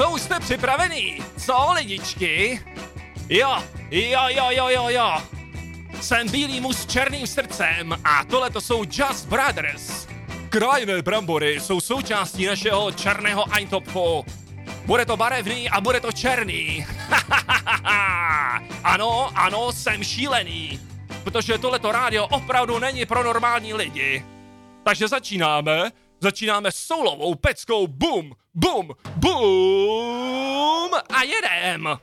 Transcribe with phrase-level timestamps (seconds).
[0.00, 1.18] Co už jste připravený?
[1.36, 2.60] Co, lidičky?
[3.28, 5.22] Jo, jo, jo, jo, jo, jo.
[6.00, 10.06] Jsem bílý muž s černým srdcem a tohle to jsou Just Brothers.
[10.48, 14.24] Krajné brambory jsou součástí našeho černého Eintopfu.
[14.86, 16.86] Bude to barevný a bude to černý.
[18.84, 20.80] ano, ano, jsem šílený.
[21.24, 24.24] Protože tohleto rádio opravdu není pro normální lidi.
[24.84, 25.90] Takže začínáme.
[26.20, 27.86] Začínáme solovou peckou.
[27.86, 31.98] Bum, bum, bum a jedem!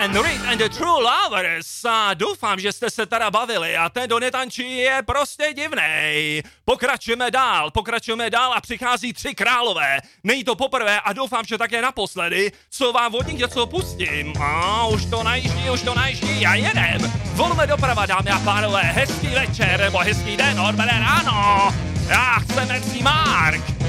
[0.00, 1.84] and Read and the True Lovers.
[1.84, 6.42] A doufám, že jste se teda bavili a ten donetančí je prostě divný.
[6.64, 9.98] Pokračujeme dál, pokračujeme dál a přichází tři králové.
[10.24, 14.32] Není to poprvé a doufám, že také naposledy, co vám od nich něco pustím.
[14.42, 17.12] A už to najíždí, už to najíždí a jedem.
[17.24, 21.74] Volme doprava, dámy a pánové, hezký večer nebo hezký den, odbere ráno.
[22.08, 23.79] Já chceme Mark.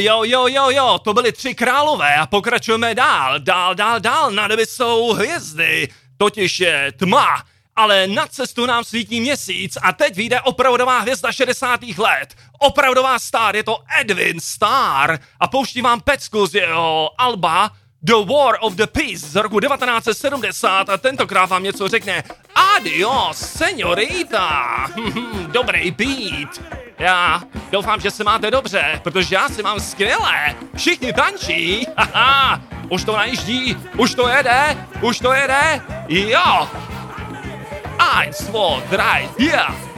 [0.00, 4.48] Jo, jo, jo, jo, to byly tři králové a pokračujeme dál, dál, dál, dál, na
[4.48, 7.44] nebi jsou hvězdy, totiž je tma,
[7.76, 11.80] ale na cestu nám svítí měsíc a teď vyjde opravdová hvězda 60.
[11.98, 12.34] let.
[12.58, 17.70] Opravdová star, je to Edwin Star a pouštím vám pecku z jeho alba
[18.02, 22.22] The War of the Peace z roku 1970 a tentokrát vám něco řekne
[22.76, 24.86] Adios, señorita.
[25.52, 26.79] Dobrý beat.
[27.00, 27.42] Já
[27.72, 30.54] doufám, že se máte dobře, protože já si mám skvělé.
[30.76, 31.86] Všichni tančí.
[31.96, 35.80] Haha, už to najíždí, už to jede, už to jede.
[36.08, 36.68] Jo.
[38.18, 39.89] Eins, zwei, drei, yeah.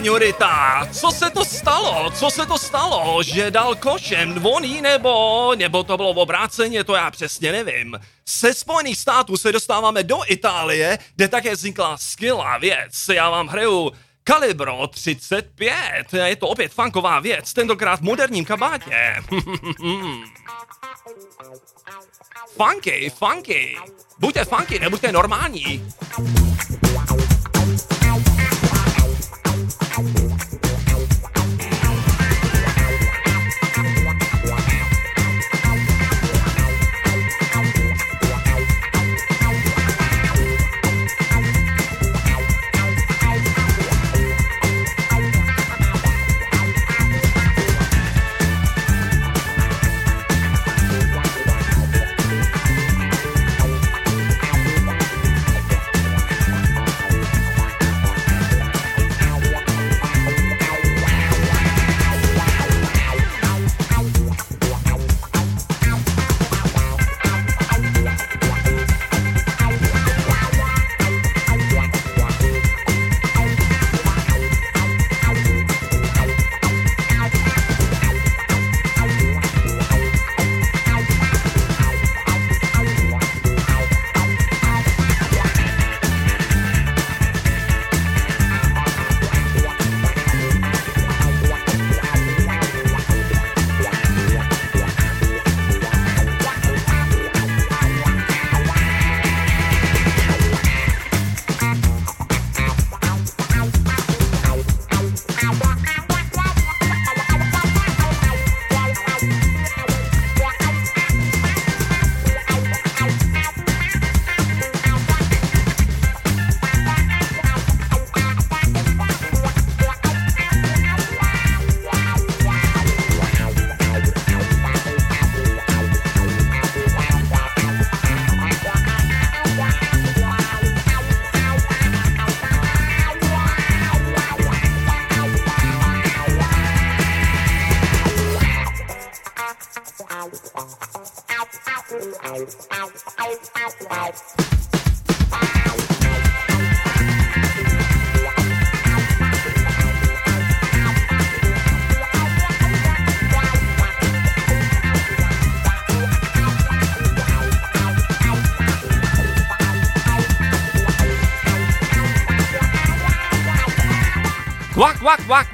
[0.00, 0.88] Señorita.
[0.92, 2.10] Co se to stalo?
[2.10, 3.22] Co se to stalo?
[3.22, 7.98] Že dal košem dvoný nebo, nebo to bylo v obráceně, to já přesně nevím.
[8.26, 13.08] Se Spojených států se dostáváme do Itálie, kde také vznikla skvělá věc.
[13.12, 13.92] Já vám hraju
[14.24, 16.06] Calibro 35.
[16.24, 19.14] Je to opět funková věc, tentokrát v moderním kabátě.
[22.56, 23.76] funky, funky.
[24.18, 25.92] Buďte funky, nebuďte normální.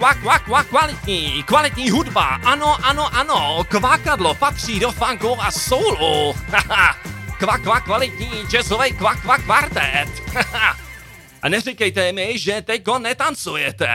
[0.07, 6.33] Kvak, kvak, kvak, kvalitní, kvalitní hudba, ano, ano, ano, kvakadlo patří do funku a soulu,
[6.49, 6.97] haha,
[7.39, 10.09] kvak, kvak, kvalitní jazzový kvak, kvak, kvartet.
[11.43, 13.89] A neříkejte mi, že teďko netancujete.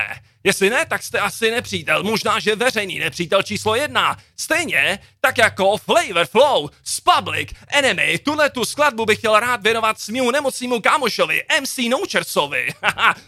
[0.44, 4.18] Jestli ne, tak jste asi nepřítel, možná, že veřejný nepřítel číslo jedna.
[4.38, 8.20] Stejně tak jako Flavor Flow z Public Enemy.
[8.20, 12.68] Tuhle tu skladbu bych chtěl rád věnovat svému nemocnému kámošovi MC Nouchersovi.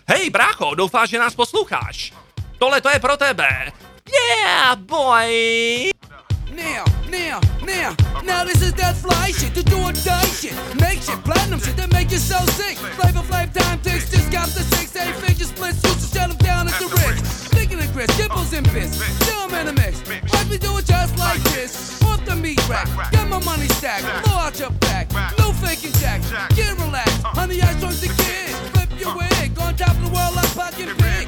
[0.07, 2.22] Hej brácho, doufám, že nás posloucháš.
[2.63, 3.71] Tohle to je pro tebe.
[4.07, 5.91] Yeah, boy!
[6.55, 10.55] Now, now, now, now this is that fly shit, the do or die shit.
[10.79, 12.77] Make shit, platinum shit that make you so sick.
[12.95, 16.37] Flavor Flav time takes just got the six, eight figure splits, used to shut them
[16.37, 17.51] down at the wrist.
[17.51, 19.99] Sticking the grits, dimples and bits, still I'm in a mix.
[20.31, 22.01] Watch me do it just like this.
[22.03, 25.11] Off the meat rack, get my money stacked, blow out your back.
[25.37, 26.21] No faking jack,
[26.55, 27.23] get relaxed.
[27.23, 28.55] Honey, I joined the kid.
[28.71, 31.27] Flip your wig, on top of the world like pocket pig.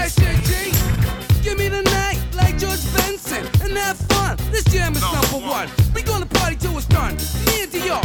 [1.43, 4.37] Give me the night like George Benson and have fun.
[4.51, 5.69] This jam is number one.
[5.95, 7.15] We gonna party till it's done.
[7.47, 8.03] Me and Dior,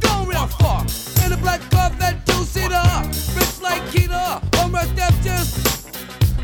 [0.00, 0.82] going real far.
[1.24, 2.86] In a black Corvette, two-seater,
[3.34, 4.40] rich like Keita.
[4.62, 5.66] On my step just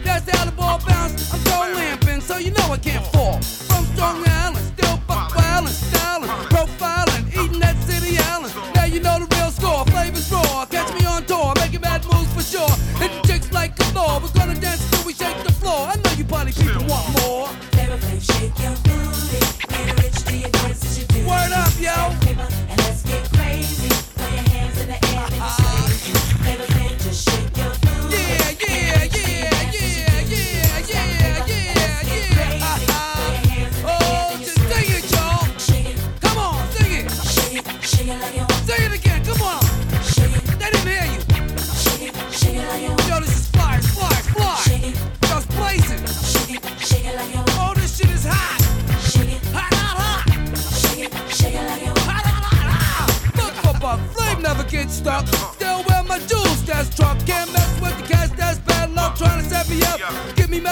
[0.03, 1.33] that's the ball bounce.
[1.33, 3.41] I'm throwing lamping, so you know I can't fall.
[3.41, 8.53] From Strong Island, still buck wildin', styling, profiling, eating that city island.
[8.75, 10.67] Now you know the real score, flavors raw.
[10.67, 12.75] Catch me on tour, making bad moves for sure.
[12.99, 14.21] Hitting chicks like a floor.
[14.21, 15.87] We're gonna dance till we shake the floor.
[15.87, 17.49] I you party people want more.
[17.73, 21.27] Flav, shake your booty, get rich, do your dance as you do.
[21.27, 22.22] Word up, yo.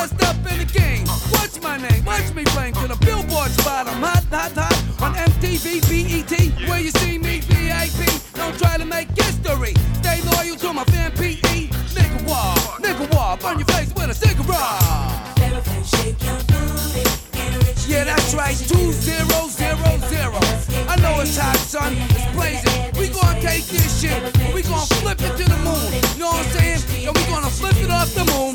[0.01, 1.07] Messed up in the game.
[1.35, 2.05] What's my name?
[2.05, 3.87] Watch me flame to the billboard spot.
[3.87, 6.33] I'm hot, hot, hot on MTV, BET.
[6.69, 8.01] Where you see me, VIP.
[8.35, 9.75] Don't try to make history.
[10.01, 11.69] Stay loyal to my fan, PE.
[11.97, 13.37] Nigga wall, nigga wall.
[13.37, 14.81] Burn your face with a cigarette.
[15.37, 17.21] Flavor Flav, shake your booty.
[17.91, 20.41] Yeah, that's right, two zero zero zero.
[20.89, 21.93] I know it's hot, son.
[22.17, 22.81] It's blazing.
[22.99, 24.21] We gonna take this shit,
[24.55, 25.89] we gonna flip it to the moon.
[26.15, 27.09] You know what I'm saying?
[27.09, 28.55] And we gonna flip it off the moon,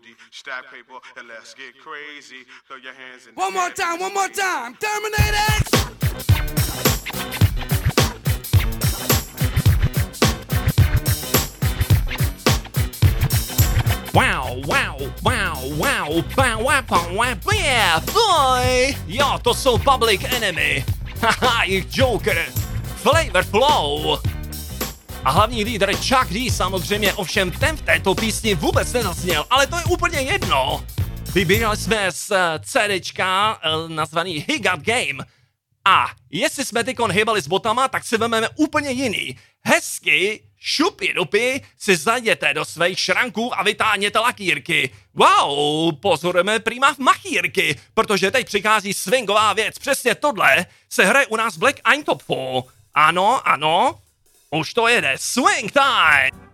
[0.33, 2.45] Stack paper and let's get crazy.
[2.65, 4.77] Throw your hands in One more time, one more time.
[4.79, 5.71] Terminator X.
[14.13, 18.95] Wow, wow, wow, wow, wow, wow, wow, yeah, boy!
[19.07, 20.85] Jo, to jsou Public Enemy.
[21.21, 22.45] Haha, jich Joker.
[22.95, 24.30] Flavor Flow.
[25.25, 29.77] A hlavní lídr Chuck D samozřejmě ovšem ten v této písni vůbec nezazněl, ale to
[29.77, 30.85] je úplně jedno.
[31.33, 35.25] Vybírali jsme z eh, CDčka eh, nazvaný He Got Game.
[35.85, 39.37] A jestli jsme tykon hýbali s botama, tak si vezmeme úplně jiný.
[39.65, 44.89] Hezky, šupy dupy, si zajděte do svých šranků a vytáhněte lakírky.
[45.13, 49.79] Wow, pozorujeme prima v machírky, protože teď přichází swingová věc.
[49.79, 52.63] Přesně tohle se hraje u nás Black Eintopfu.
[52.93, 53.99] Ano, ano,
[54.51, 55.13] už to jede.
[55.17, 56.50] Swing time!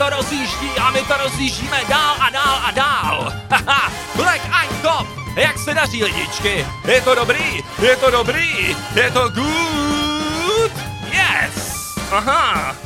[0.00, 3.32] to rozjíždí a my to rozjíždíme dál a dál a dál.
[3.50, 6.66] Haha, Black Eyed Top, jak se daří lidičky?
[6.88, 10.72] Je to dobrý, je to dobrý, je to good,
[11.12, 12.76] yes, aha.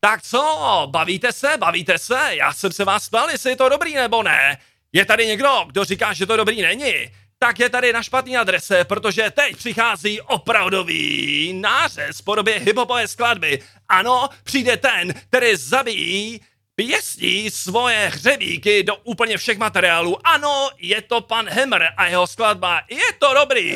[0.00, 2.18] Tak co, bavíte se, bavíte se?
[2.30, 4.58] Já jsem se vás ptal, jestli je to dobrý nebo ne.
[4.92, 7.10] Je tady někdo, kdo říká, že to dobrý není?
[7.42, 13.58] tak je tady na špatné adrese, protože teď přichází opravdový nářez v podobě hiphopové skladby.
[13.88, 16.40] Ano, přijde ten, který zabíjí
[16.74, 20.26] pěstí svoje hřebíky do úplně všech materiálů.
[20.26, 22.80] Ano, je to pan Hemr a jeho skladba.
[22.90, 23.70] Je to dobrý.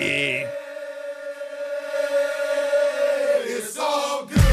[3.47, 4.44] It's all good.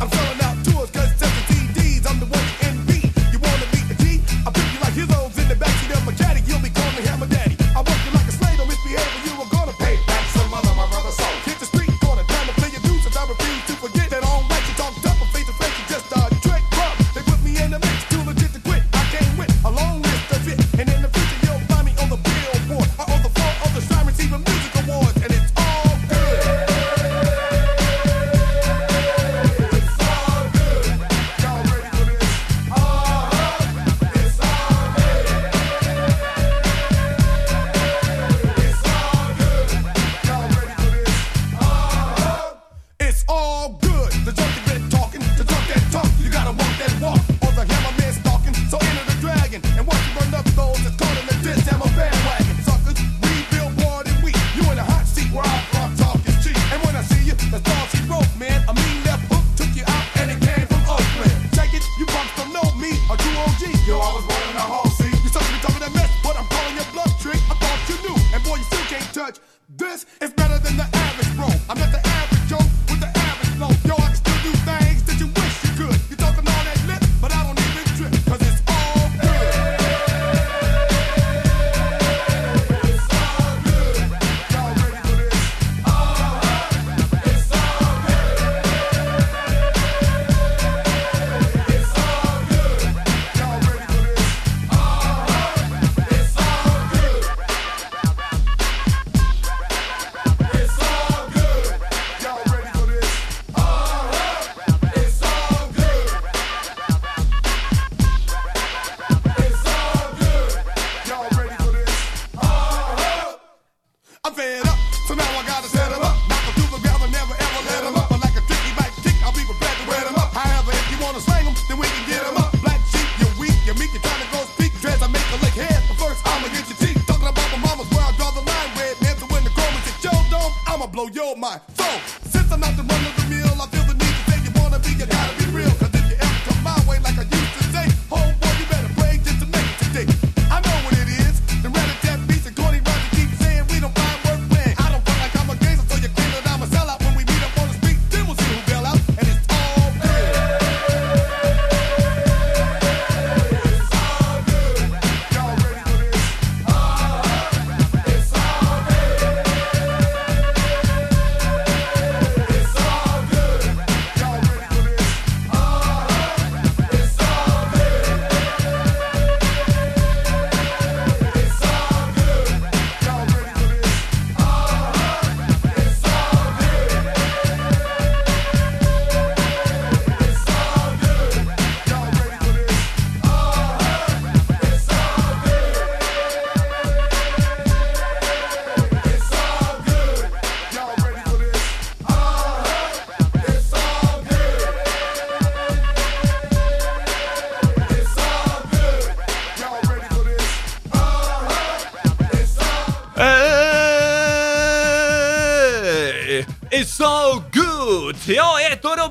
[0.00, 0.37] I'm feeling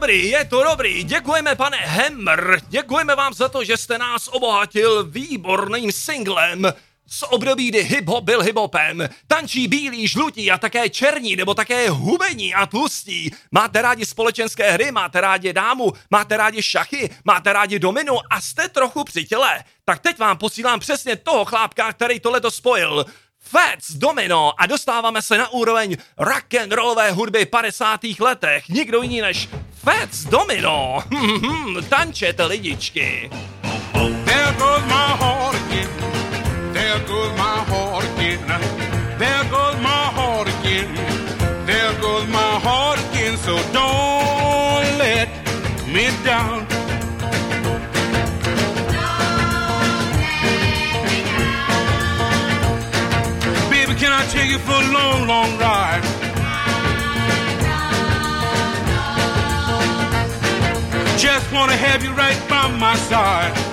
[0.07, 1.03] dobrý, je to dobrý.
[1.03, 2.59] Děkujeme, pane Hemr.
[2.67, 6.73] Děkujeme vám za to, že jste nás obohatil výborným singlem
[7.07, 9.09] z období, kdy hip-hop byl hip-hopem.
[9.27, 13.31] Tančí bílí, žlutí a také černí, nebo také hubení a tlustí.
[13.51, 18.69] Máte rádi společenské hry, máte rádi dámu, máte rádi šachy, máte rádi dominu a jste
[18.69, 19.63] trochu při těle.
[19.85, 23.05] Tak teď vám posílám přesně toho chlápka, který tohle to spojil.
[23.49, 27.99] Fats Domino a dostáváme se na úroveň rock and rollové hudby 50.
[28.19, 28.69] letech.
[28.69, 31.03] Nikdo jiný než Fats Domino.
[31.89, 33.29] Tančete lidičky.
[34.25, 35.89] There goes my heart again.
[36.73, 38.39] There goes my heart again.
[39.17, 40.93] There goes my heart again.
[41.65, 43.37] There goes my heart again.
[43.37, 45.29] So don't let
[45.87, 46.76] me down.
[54.27, 56.03] Baby, can I take you for a long, long ride?
[61.17, 63.66] Just wanna have you right by my side.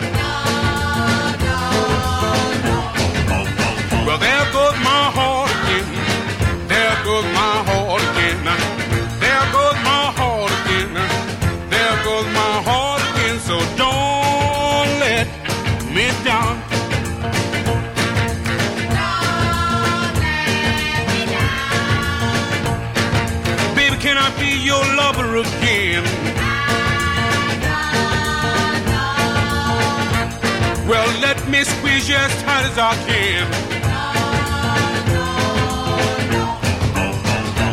[32.24, 33.44] As tight as I can.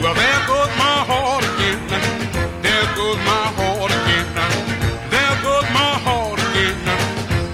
[0.03, 1.79] Well, there goes my heart again.
[2.65, 4.27] There goes my heart again.
[5.13, 6.77] There goes my heart again.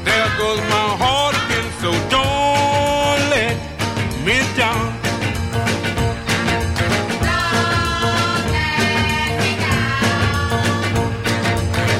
[0.07, 1.67] There goes my heart again.
[1.81, 3.55] So don't let
[4.25, 4.87] me down.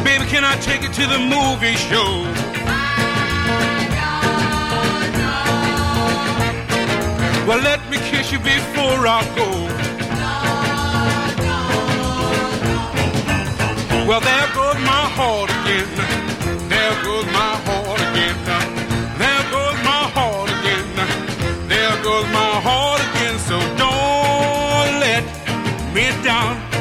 [0.04, 2.37] Baby, can I take it to the movie show?
[8.28, 9.50] Kiss you before I go.
[14.08, 15.88] Well, there goes my heart again.
[16.70, 18.38] There goes my heart again.
[19.18, 20.88] There goes my heart again.
[21.68, 23.38] There goes my heart again.
[23.40, 25.24] So don't let
[25.94, 26.77] me down.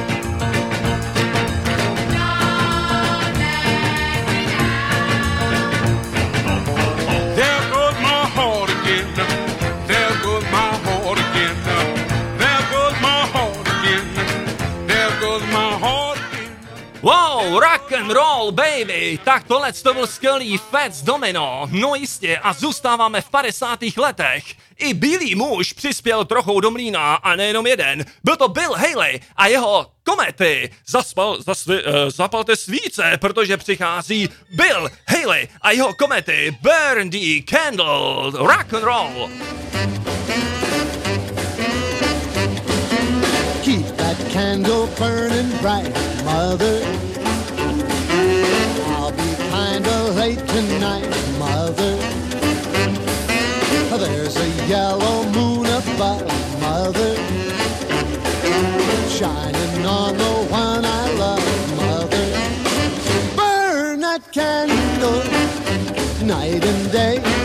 [17.06, 19.18] Wow, rock and roll, baby!
[19.24, 21.68] Tak tohle to byl skvělý Fats Domino.
[21.70, 23.78] No jistě, a zůstáváme v 50.
[23.96, 24.44] letech.
[24.78, 28.04] I bílý muž přispěl trochu do mlína a nejenom jeden.
[28.24, 30.70] Byl to Bill Haley a jeho komety.
[30.86, 36.58] Zaspal, zasvi, uh, zapalte svíce, protože přichází Bill Haley a jeho komety.
[36.60, 39.30] Burn the candle, rock and roll.
[44.36, 45.90] Candle burning bright,
[46.22, 46.76] mother.
[48.92, 51.96] I'll be kinda late tonight, mother.
[54.02, 56.28] There's a yellow moon above,
[56.60, 57.12] mother.
[59.18, 62.26] Shining on the one I love, mother.
[63.38, 65.22] Burn that candle
[66.26, 67.35] night and day.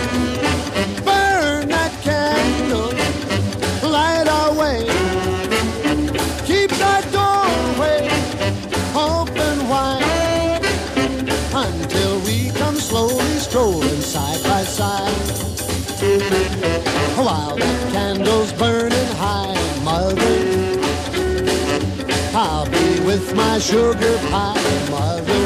[23.51, 24.55] My sugar pie,
[24.89, 25.41] mother.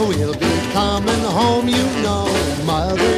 [0.00, 2.26] We'll be coming home, you know,
[2.64, 3.16] mother.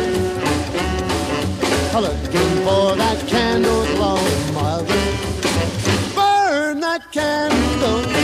[2.07, 4.21] Looking for that candle glow,
[4.53, 5.05] mother.
[6.15, 8.22] Burn that candle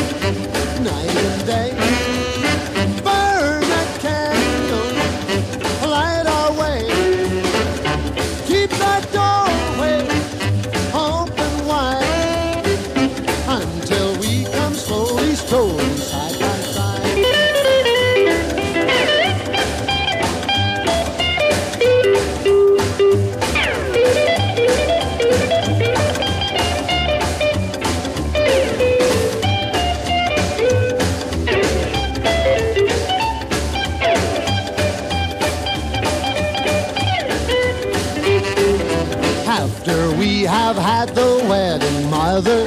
[40.68, 42.66] have had the wedding, mother,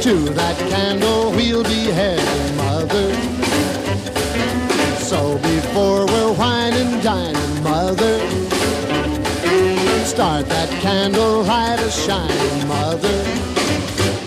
[0.00, 3.12] to that candle we'll be heading, mother.
[4.98, 8.20] So before we're whining, dining, mother,
[10.06, 13.18] Start that candle light a shine, mother.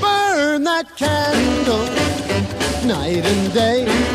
[0.01, 1.85] Burn that candle
[2.85, 4.08] night and day.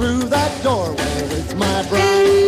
[0.00, 2.40] Through that doorway with my bride.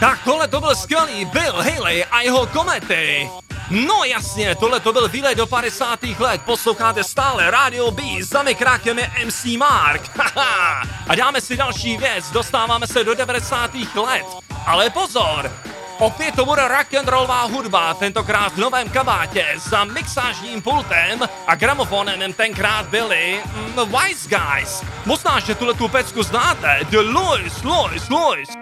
[0.00, 3.30] Tak tohle to byl skvělý Bill Haley a jeho komety.
[3.70, 6.02] No jasně, tohle to byl výlet do 50.
[6.18, 10.10] let, posloucháte stále Radio B, za mikrákem je MC Mark.
[11.08, 13.70] A dáme si další věc, dostáváme se do 90.
[13.94, 14.26] let.
[14.66, 15.50] Ale pozor,
[16.02, 21.54] opět to bude rock and rollová hudba, tentokrát v novém kabátě, za mixážním pultem a
[21.54, 24.82] gramofonem tenkrát byli mm, Wise Guys.
[25.06, 28.61] Možná, že tuhle tu pecku znáte, The Louis, Louis, Louis.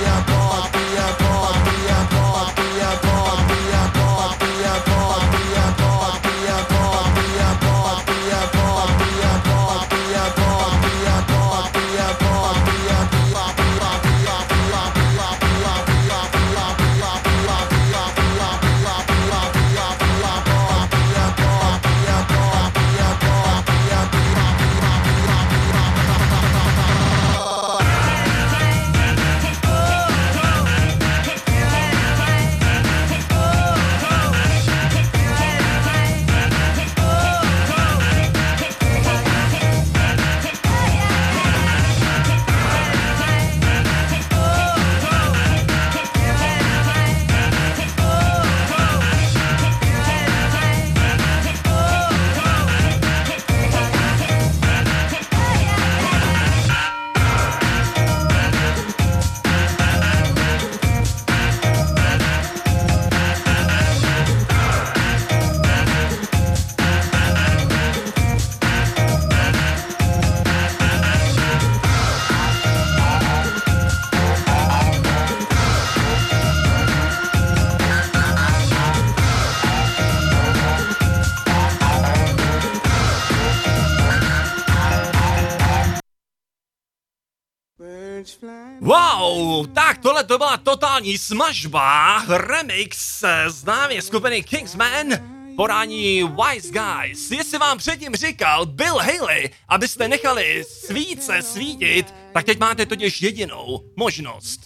[90.23, 95.07] tohle to byla totální smažba, remix známé skupiny Kingsman,
[95.55, 97.31] podání Wise Guys.
[97.31, 103.91] Jestli vám předtím říkal Bill Haley, abyste nechali svíce svítit, tak teď máte totiž jedinou
[103.95, 104.59] možnost.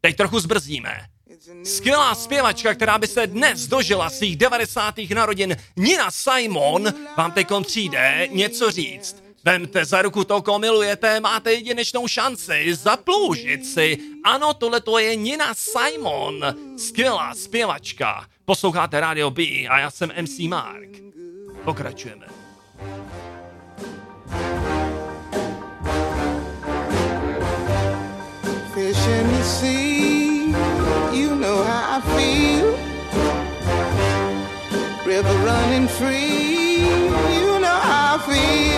[0.00, 1.00] Teď trochu zbrzdíme.
[1.64, 4.94] Skvělá zpěvačka, která by se dnes dožila svých 90.
[5.14, 9.27] narodin, Nina Simon, vám teď přijde něco říct.
[9.48, 13.98] Vemte za ruku to, koho milujete, máte jedinečnou šanci zaploužit si.
[14.24, 18.26] Ano, tohle to je Nina Simon, skvělá zpěvačka.
[18.44, 20.88] Posloucháte Radio B a já jsem MC Mark.
[21.64, 22.26] Pokračujeme.
[28.74, 30.52] Fish in the sea,
[31.12, 32.76] you know how I feel.
[35.06, 36.84] River running free,
[37.40, 38.77] you know how I feel.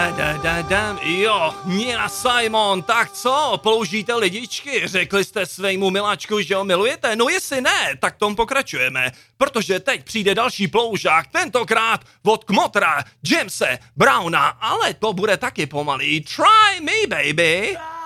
[0.00, 0.98] tadadadadam.
[1.02, 7.16] Jo, Nina Simon, tak co, použijte lidičky, řekli jste svému miláčku, že ho milujete?
[7.16, 13.78] No jestli ne, tak tom pokračujeme, protože teď přijde další ploužák, tentokrát od Kmotra, Jamese,
[13.96, 16.20] Browna, ale to bude taky pomalý.
[16.20, 17.76] Try me, baby.
[17.78, 17.99] me,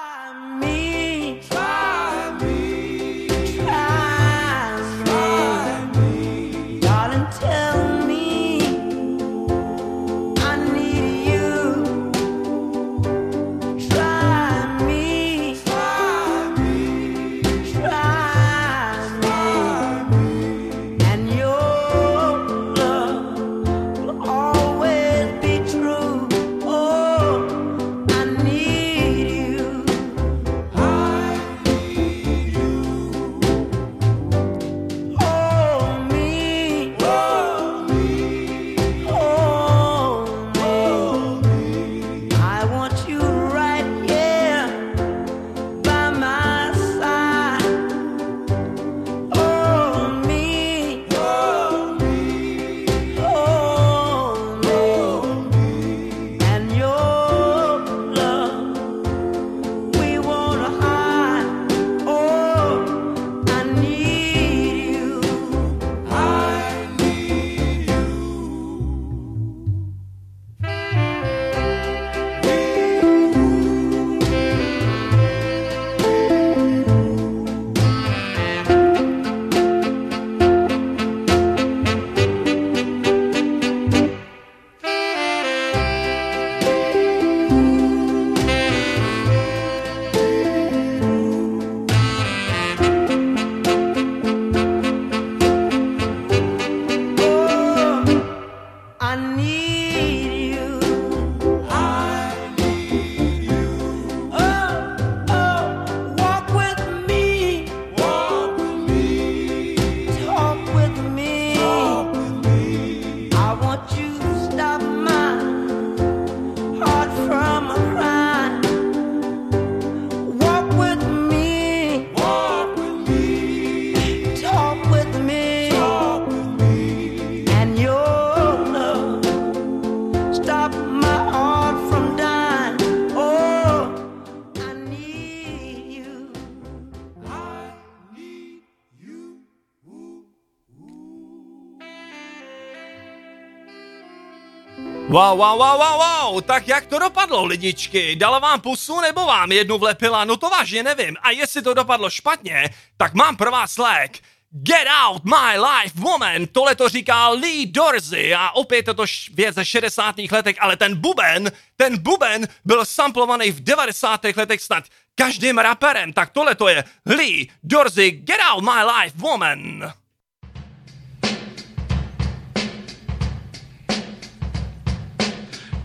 [145.15, 148.17] Wow, wow, wow, wow, wow, tak jak to dopadlo, lidičky?
[148.17, 150.25] Dala vám pusu nebo vám jednu vlepila?
[150.25, 151.17] No to vážně nevím.
[151.23, 154.19] A jestli to dopadlo špatně, tak mám pro vás lék.
[154.51, 159.05] Get out my life woman, tohle to říká Lee Dorsey a opět je to
[159.35, 160.15] věc ze 60.
[160.31, 164.25] letech, ale ten buben, ten buben byl samplovaný v 90.
[164.37, 164.85] letech snad
[165.15, 169.93] každým raperem, tak tohle to je Lee Dorsey, Get out my life woman.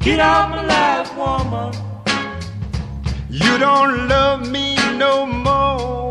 [0.01, 1.73] Get out my life, woman.
[3.29, 6.09] You don't love me no more.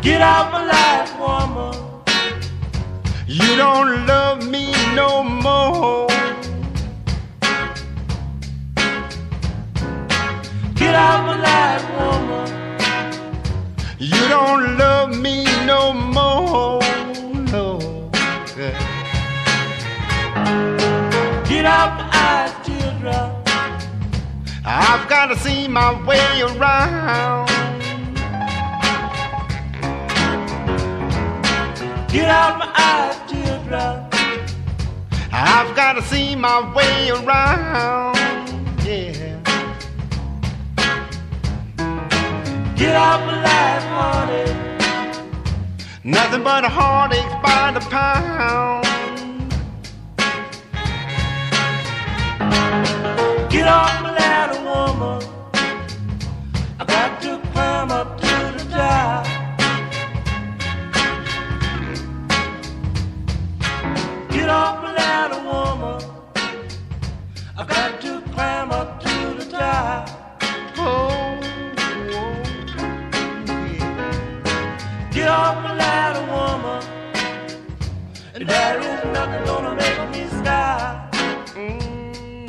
[0.00, 1.74] Get out my life, woman.
[3.26, 6.08] You don't love me no more.
[10.74, 12.48] Get out my life, woman.
[13.98, 16.97] You don't love me no more.
[21.68, 23.48] Get out my eyes, teardrop.
[24.64, 27.46] I've got to see my way around.
[32.08, 34.14] Get out my eyes, teardrop.
[35.30, 38.16] I've got to see my way around.
[38.82, 39.36] Yeah.
[42.76, 44.48] Get out my life, honey.
[46.02, 48.87] Nothing but a heartache by the pound.
[78.48, 81.12] There is nothing gonna make me stop.
[81.54, 82.46] Mm,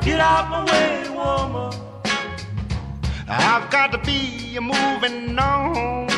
[0.00, 1.72] get out my way, woman.
[3.28, 6.08] I've got to be moving on.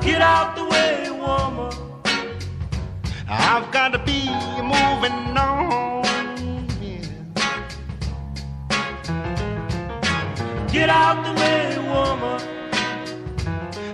[0.00, 1.72] Get out the way, woman.
[3.28, 4.20] I've got to be
[4.62, 6.04] moving on.
[6.82, 7.06] Yeah.
[10.72, 12.40] Get out the way, woman.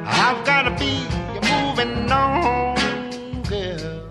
[0.05, 1.07] I've got to be
[1.51, 2.77] moving on,
[3.49, 4.09] girl.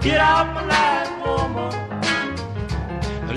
[0.00, 1.72] Get out my life, woman.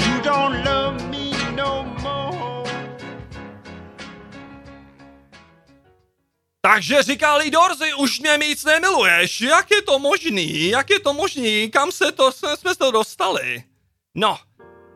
[0.05, 2.68] You don't love me no more.
[6.61, 9.41] Takže říká Lee Dorsey, už mě víc nemiluješ.
[9.41, 10.70] Jak je to možný?
[10.70, 11.72] Jak je to možný?
[11.72, 13.63] Kam se to, jsme, jsme se to dostali?
[14.15, 14.38] No,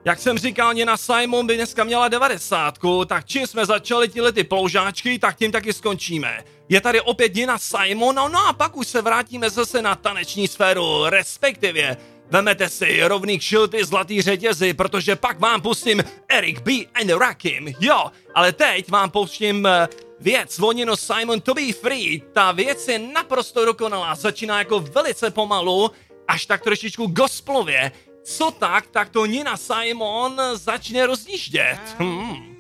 [0.06, 2.76] jak jsem říkal, Nina Simon by dneska měla 90,
[3.08, 6.44] tak čím jsme začali tyhle ty ploužáčky, tak tím taky skončíme.
[6.70, 10.48] Je tady opět Nina Simon, no, no a pak už se vrátíme zase na taneční
[10.48, 11.98] sféru, respektive
[12.32, 16.72] Vemete si rovných šilty zlatý řetězy, protože pak vám pustím Eric B.
[16.94, 19.88] and Rakim, jo, ale teď vám pustím eh,
[20.20, 22.22] věc voněno Simon To Be Free.
[22.34, 25.92] Ta věc je naprosto dokonalá, začíná jako velice pomalu,
[26.28, 27.92] až tak trošičku gospelově.
[28.38, 31.80] Co tak, tak to Nina Simon začne rozjíždět.
[31.98, 32.52] Hmm.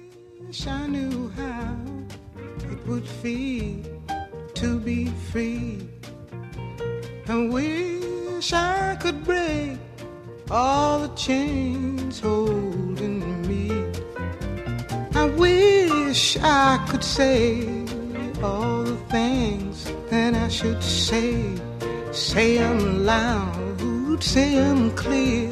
[10.52, 13.72] all the chains holding me.
[15.16, 17.64] I wish I could say
[18.44, 21.58] all the things that I should say.
[22.12, 23.71] Say them loud,
[24.22, 25.52] them clear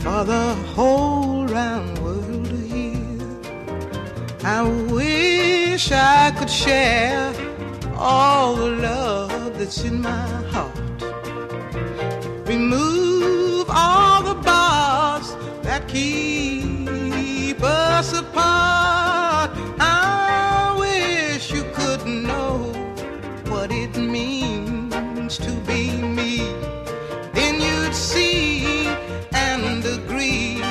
[0.00, 3.40] for the whole round world to hear.
[4.44, 7.34] I wish I could share
[7.96, 10.78] all the love that's in my heart.
[12.46, 19.50] Remove all the bars that keep us apart.
[19.80, 22.58] I wish you could know
[23.48, 25.87] what it means to be.
[27.88, 28.86] You'd see
[29.32, 30.67] and agree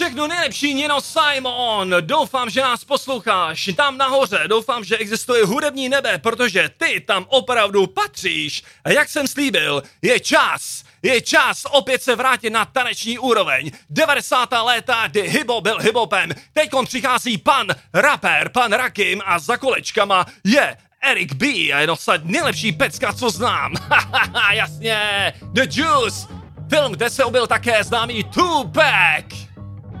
[0.00, 1.94] všechno nejlepší, Nino Simon.
[2.00, 4.40] Doufám, že nás posloucháš tam nahoře.
[4.46, 8.62] Doufám, že existuje hudební nebe, protože ty tam opravdu patříš.
[8.84, 10.84] A jak jsem slíbil, je čas.
[11.02, 13.70] Je čas opět se vrátit na taneční úroveň.
[13.90, 14.48] 90.
[14.62, 16.30] léta, kdy hibo byl hibopem.
[16.52, 21.46] Teďkon přichází pan rapper, pan Rakim a za kolečkama je Eric B.
[21.46, 23.72] a je snad nejlepší pecka, co znám.
[24.52, 25.32] Jasně.
[25.42, 26.26] The Juice.
[26.68, 29.49] Film, kde se objevil také známý Tupac.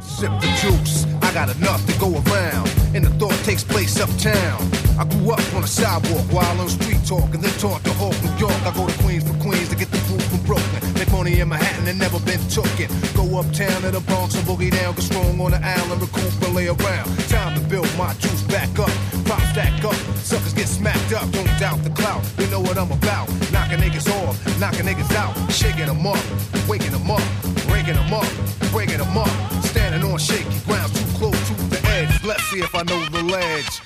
[0.00, 2.68] Sip the juice, I got enough to go around.
[2.94, 4.60] And the thought takes place uptown.
[4.98, 8.16] I grew up on the sidewalk while on street talk and then taught to Hawk,
[8.24, 8.56] New York.
[8.66, 10.80] I go to Queens for Queens to get the food from Brooklyn.
[10.94, 12.88] Make money in Manhattan and never been tooken.
[13.14, 16.54] Go uptown to the Bronx and boogie down, get strong on the island, recoup and
[16.54, 17.08] lay around.
[17.28, 18.90] Time to build my juice back up.
[19.24, 19.94] Pop stack up,
[20.24, 21.30] suckers get smacked up.
[21.30, 23.28] Don't doubt the clout, you know what I'm about.
[23.52, 26.20] Knocking niggas off, knocking niggas out, shaking them up,
[26.68, 27.22] waking them up,
[27.90, 29.64] breaking them up, breaking them up.
[29.64, 32.24] Standing on shaky ground, too close to the edge.
[32.24, 33.80] Let's see if I know the ledge.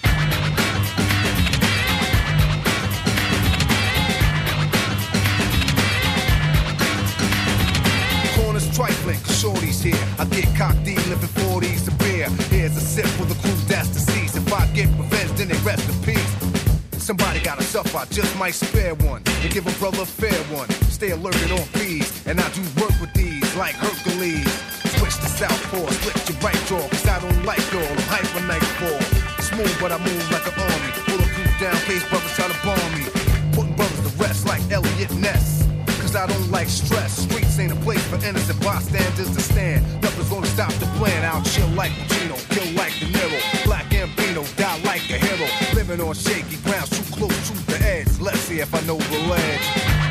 [8.37, 9.95] Corners trifling, shorty's here.
[10.19, 12.29] I get cocked living 40s to beer.
[12.51, 14.37] Here's a sip for the crew that's deceased.
[14.37, 17.03] If I get revenge, then they rest in peace.
[17.03, 20.69] Somebody gotta suffer, I just might spare one and give a brother a fair one.
[20.91, 24.51] Stay alert and on fees, and I do work with these like Hercules.
[24.99, 27.83] Switch to southpaw, split your right jaw, cause I don't like y'all.
[27.83, 29.01] I'm hyper nightfall.
[29.43, 30.91] Smooth, but I move like an army.
[31.07, 33.07] Bulletproof down, case brothers try to bomb me.
[33.53, 35.67] Putting brothers to rest like Elliot Ness.
[36.01, 37.23] Cause I don't like stress.
[37.23, 39.85] Streets ain't a place for innocent bystanders to stand.
[40.03, 41.25] Nothing's gonna stop the plan.
[41.25, 43.65] I'll chill like Pacino, kill like De Niro.
[43.65, 45.49] Black and Ambino, die like a hero.
[45.75, 48.09] Living on shaky grounds, too close to the edge.
[48.21, 50.04] Let's see if I know the ledge.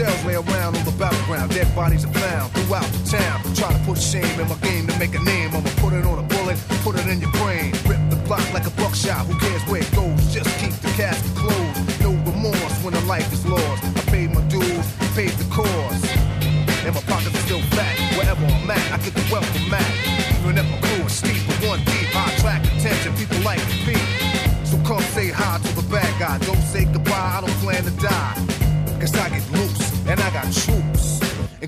[0.00, 3.36] Shells lay around on the battleground, dead bodies are found throughout the town.
[3.52, 5.52] Try to put shame in my game to make a name.
[5.52, 7.76] I'ma put it on a bullet, put it in your brain.
[7.84, 10.32] Rip the block like a buckshot, who cares where it goes?
[10.32, 12.00] Just keep the casket closed.
[12.00, 13.84] No remorse when a life is lost.
[13.84, 16.08] I paid my dues, I paid the cost.
[16.80, 17.92] And my pockets are still fat.
[18.16, 19.84] Wherever I'm at, I get the wealth from Mac.
[20.40, 23.12] Even if my crew is steep, but one deep, I attract attention.
[23.20, 24.00] People like to be.
[24.64, 26.38] So come say hi to the bad guy.
[26.48, 28.50] Don't say goodbye, I don't plan to die.
[29.00, 29.40] Cause I get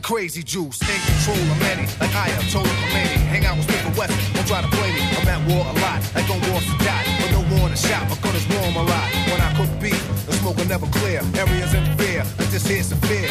[0.03, 3.23] crazy juice, in control of many, like I am told Khomeini.
[3.31, 5.01] Hang out with Smith Wesson, don't try to play me.
[5.17, 7.07] I'm at war a lot, like on war to die.
[7.23, 9.09] But no war the shop, my gun is warm a lot.
[9.31, 11.23] When I cook beef, the smoke will never clear.
[11.39, 13.31] Areas in fear, but this here's fear.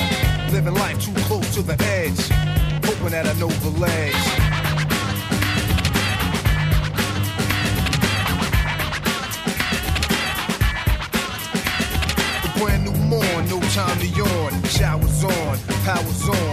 [0.52, 2.22] Living life too close to the edge.
[2.88, 4.16] Hoping that I know the ledge.
[12.58, 14.54] Brand new morn, no time to yawn.
[14.64, 16.51] Showers on, powers on,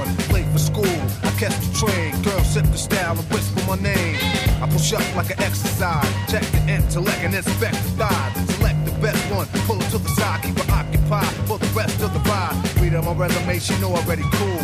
[1.39, 4.19] catch the train, girl sip the style and whisper my name.
[4.61, 8.57] I push up like an exercise, check the intellect and inspect the thighs.
[8.57, 12.03] Select the best one, pull it to the side, keep her occupied for the rest
[12.03, 12.57] of the ride.
[12.81, 14.63] Read on my resume, she know already cool.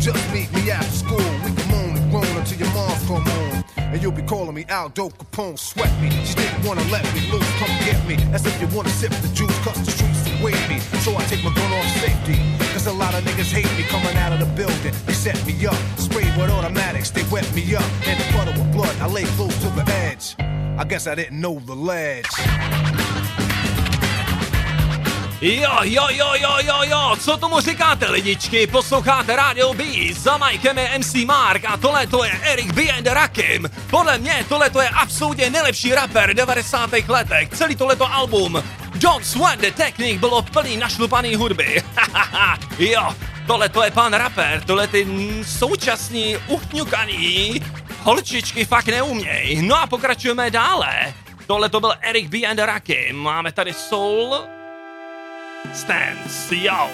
[0.00, 1.30] Just meet me after school.
[1.44, 3.64] We can moan and groan until your mom's come home.
[3.76, 6.10] And you'll be calling me Aldo Capone, sweat me.
[6.24, 8.16] She didn't wanna let me loose, come get me.
[8.32, 10.78] As if you wanna sip the juice, cause the streets me.
[11.00, 12.38] So I take my gun off safety.
[12.72, 14.94] Cause a lot of niggas hate me coming out of the building.
[15.06, 17.84] They set me up, sprayed with automatics, they wet me up.
[18.06, 20.36] And the puddle with blood, I lay close to the edge.
[20.78, 22.26] I guess I didn't know the ledge.
[25.40, 28.66] Jo, jo, jo, jo, jo, jo, co tomu říkáte lidičky?
[28.66, 29.84] Posloucháte Radio B,
[30.14, 33.70] za Mikem je MC Mark a tohle to je Eric B and Rakim.
[33.90, 36.90] Podle mě tohle to je absolutně nejlepší rapper 90.
[37.08, 37.48] letech.
[37.48, 38.62] Celý tohleto album
[38.98, 41.82] Don't Sweat the Technique bylo plný našlupaný hudby.
[42.78, 43.14] jo,
[43.46, 45.06] tohle to je pan rapper, tohle ty
[45.42, 47.62] současní uchňukaný
[48.02, 49.62] holčičky fakt neuměj.
[49.62, 51.14] No a pokračujeme dále.
[51.46, 52.38] Tohle to byl Eric B.
[52.38, 53.12] and Racky.
[53.12, 54.36] Máme tady Soul
[55.72, 56.88] Stance, jo.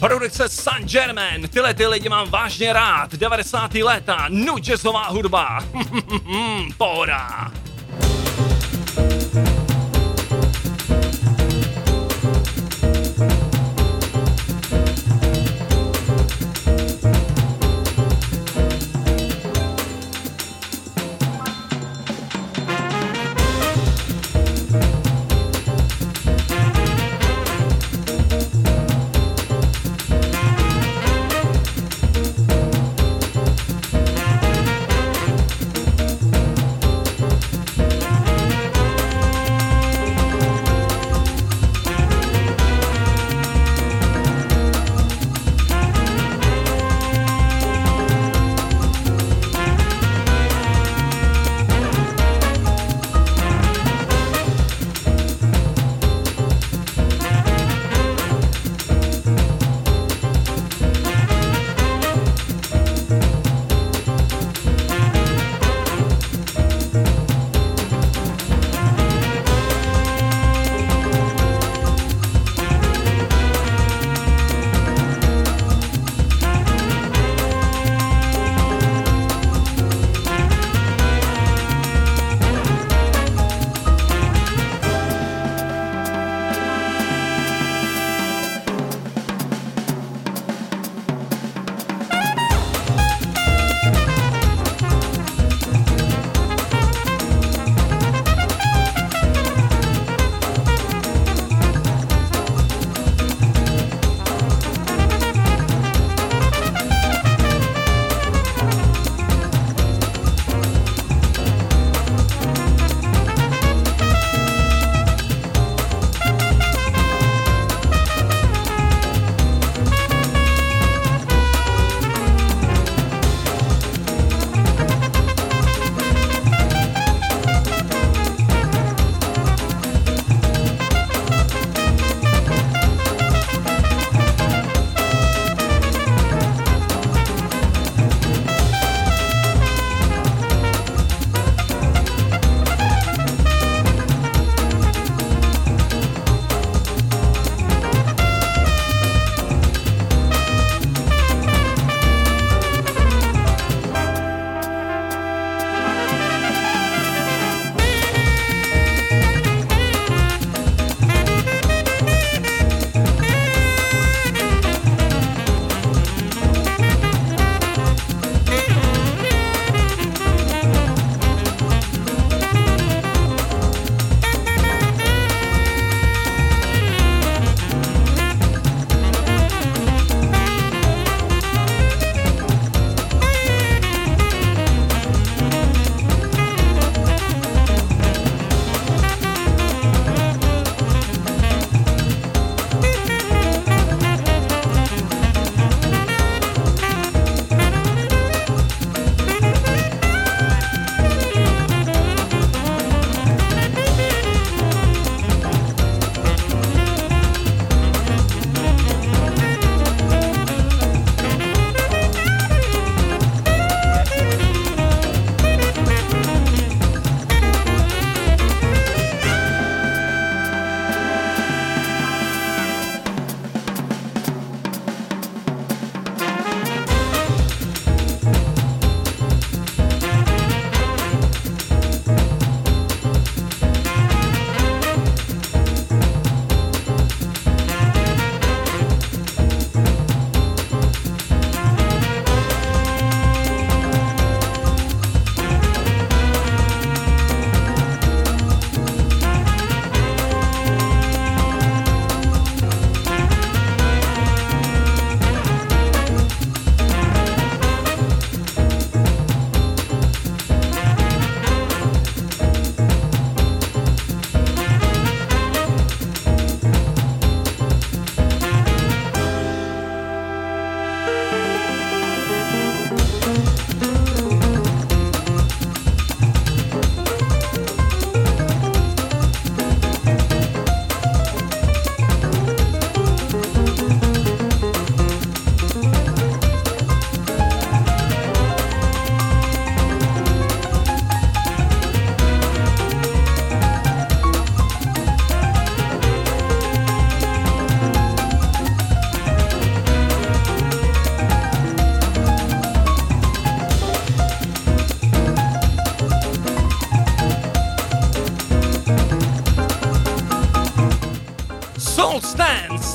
[0.00, 3.74] Produkce San Germain, tyhle ty lidi mám vážně rád, 90.
[3.74, 5.58] léta, nu jazzová hudba,
[6.76, 7.52] pohoda.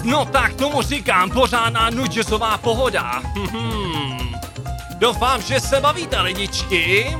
[0.06, 3.22] No tak tomu říkám pořádná nudžesová pohoda.
[4.98, 7.18] Doufám, že se bavíte lidičky.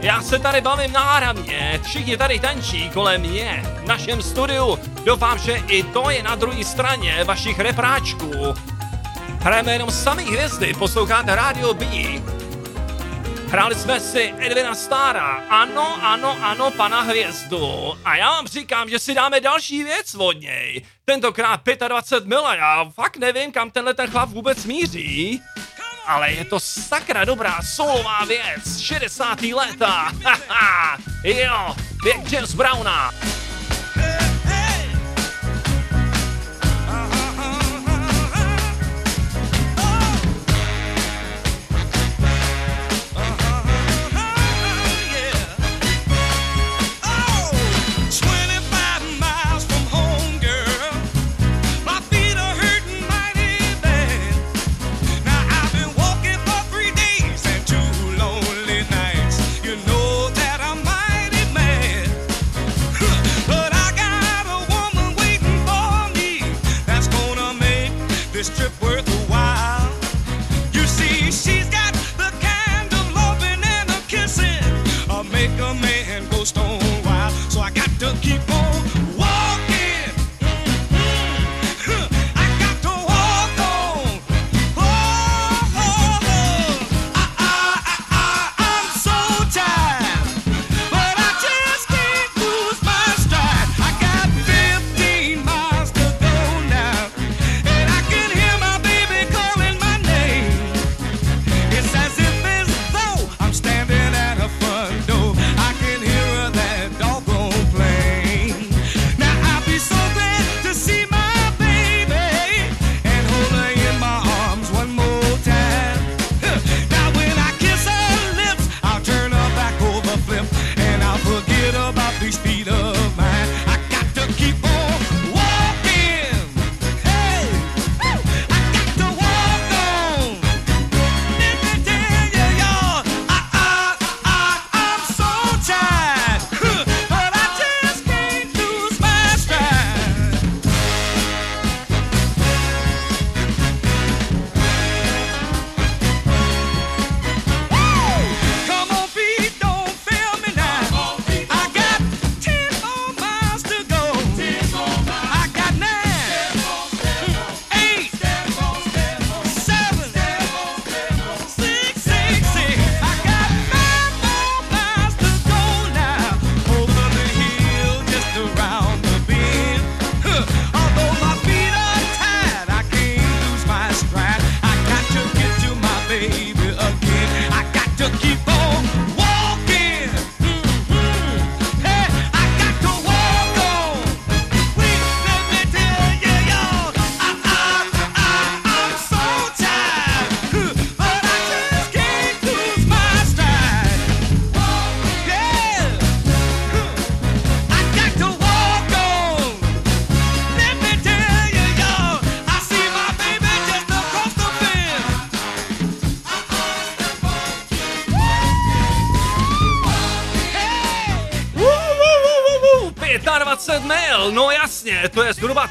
[0.00, 4.78] Já se tady bavím náramně, všichni tady tančí kolem mě, v našem studiu.
[5.04, 8.32] Doufám, že i to je na druhé straně vašich repráčků.
[9.40, 11.86] Hrajeme jenom samý hvězdy, posloucháte Radio B.
[13.50, 17.92] Hráli jsme si Edvina Stára, ano, ano, ano, pana Hvězdu.
[18.04, 20.79] A já vám říkám, že si dáme další věc od něj.
[21.10, 25.42] Tentokrát 25 mil a já fakt nevím, kam tenhle ten chlap vůbec míří.
[26.06, 29.42] Ale je to sakra dobrá solová věc, 60.
[29.42, 30.12] léta.
[31.24, 33.10] Jo, věk James Browna.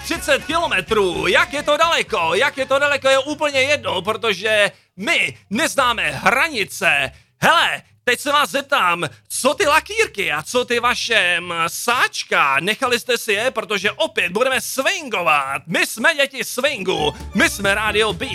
[0.09, 1.27] 30 kilometrů.
[1.27, 2.35] Jak je to daleko?
[2.35, 7.11] Jak je to daleko je úplně jedno, protože my neznáme hranice.
[7.41, 12.99] Hele, teď se vás zeptám, co ty lakírky a co ty vaše mm, sáčka, nechali
[12.99, 15.61] jste si je, protože opět budeme swingovat.
[15.67, 18.25] My jsme děti swingu, my jsme Radio B,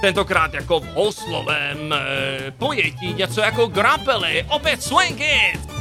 [0.00, 5.75] tentokrát jako v houslovém eh, pojetí, něco jako grapely, opět swing it.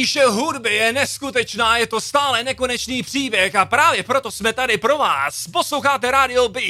[0.00, 4.98] týče hudby, je neskutečná, je to stále nekonečný příběh a právě proto jsme tady pro
[4.98, 5.46] vás.
[5.46, 6.60] Posloucháte Radio B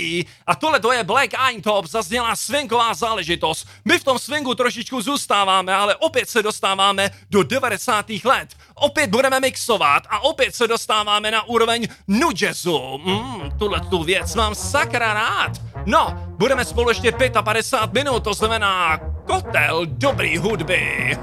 [0.47, 3.69] a tohle to je Black Eintop, zazněla svinková záležitost.
[3.85, 8.07] My v tom svingu trošičku zůstáváme, ale opět se dostáváme do 90.
[8.25, 8.49] let
[8.81, 12.99] opět budeme mixovat a opět se dostáváme na úroveň nu jazzu.
[13.05, 15.53] Mm, tuhle tu věc mám sakra rád.
[15.87, 17.13] No, budeme spolu ještě
[17.43, 21.17] 55 minut, to znamená kotel dobrý hudby.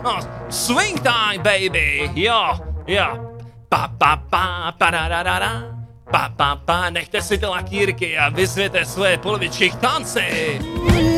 [0.49, 3.33] Swing time, baby, jo, jo.
[3.69, 5.63] Pa, pa, pa, pa, da, da, da, da.
[6.11, 10.59] Pa, pa, pa, nechte si ty lakírky a vyzvěte svoje polovičky k tanci.
[10.63, 11.17] Ooh,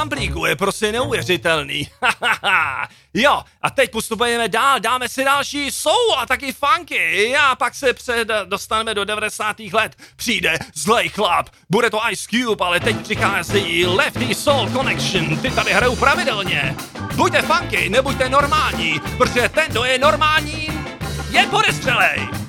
[0.00, 1.88] samplíku je prostě neuvěřitelný.
[3.14, 7.36] jo, a teď postupujeme dál, dáme si další soul a taky funky.
[7.36, 9.60] A pak se před, dostaneme do 90.
[9.72, 9.96] let.
[10.16, 15.38] Přijde zlej chlap, bude to Ice Cube, ale teď přichází Lefty Soul Connection.
[15.38, 16.76] Ty tady hrajou pravidelně.
[17.14, 20.68] Buďte funky, nebuďte normální, protože ten, kdo je normální,
[21.30, 22.39] je podestřelej.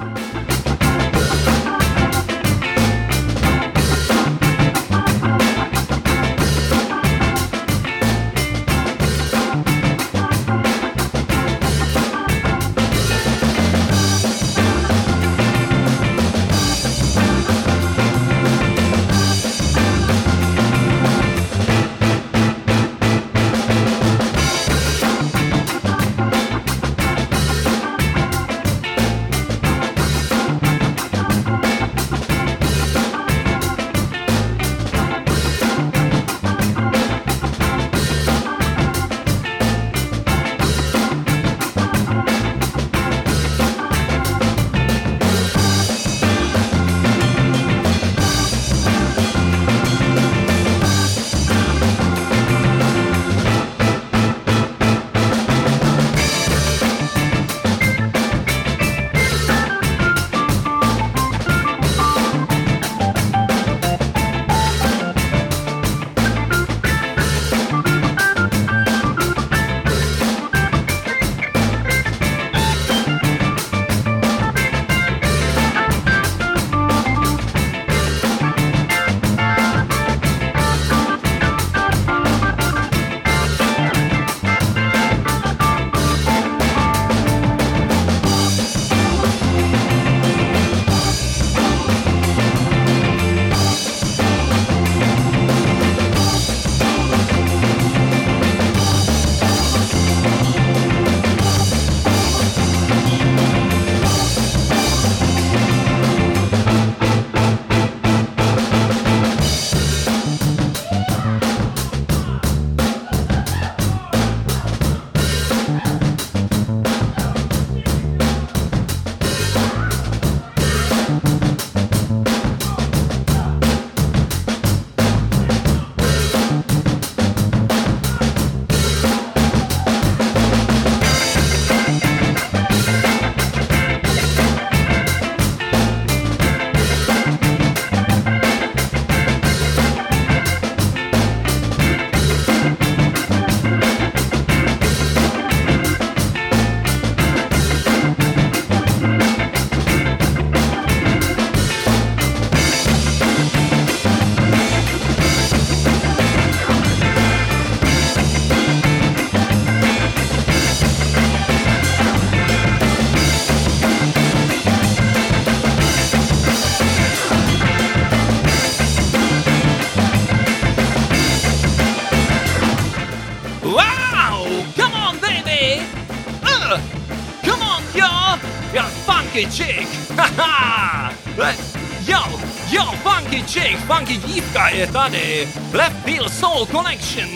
[183.95, 185.47] Funky dívka je tady.
[185.73, 187.29] Left Field Soul Connection.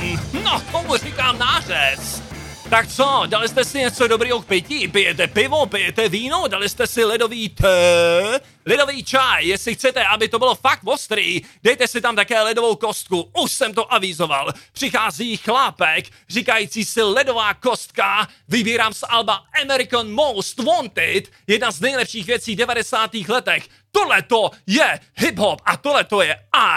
[0.44, 2.24] No, tomu říkám nářez.
[2.70, 4.88] Tak co, dali jste si něco dobrýho k pití?
[4.88, 10.40] Pijete pivo, pijete víno, dali jste si ledový té, ledový čaj, jestli chcete, aby to
[10.40, 14.54] bylo fakt ostrý, dejte si tam také ledovou kostku, už jsem to avizoval.
[14.74, 22.28] Přichází chlápek, říkající si ledová kostka, vybírám z Alba American Most Wanted, jedna z nejlepších
[22.28, 23.12] věcí 90.
[23.28, 23.68] letech.
[23.92, 26.36] Tohle to je hip-hop a tohle to je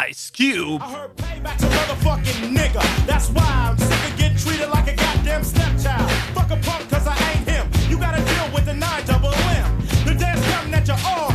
[0.08, 0.84] Ice Cube.
[11.04, 11.27] All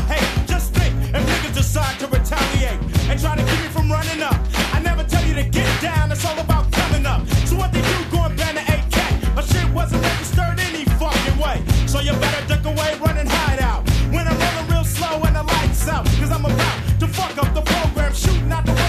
[1.73, 2.79] decide to retaliate
[3.09, 4.39] and try to keep me from running up.
[4.73, 7.27] I never tell you to get down, it's all about coming up.
[7.47, 9.35] So what they do going ban the AK?
[9.35, 11.63] My shit wasn't registered any fucking way.
[11.87, 13.89] So you better duck away, run and hide out.
[14.13, 16.05] When I'm rolling real slow and the lights out.
[16.21, 18.13] Cause I'm about to fuck up the program.
[18.13, 18.82] Shooting out the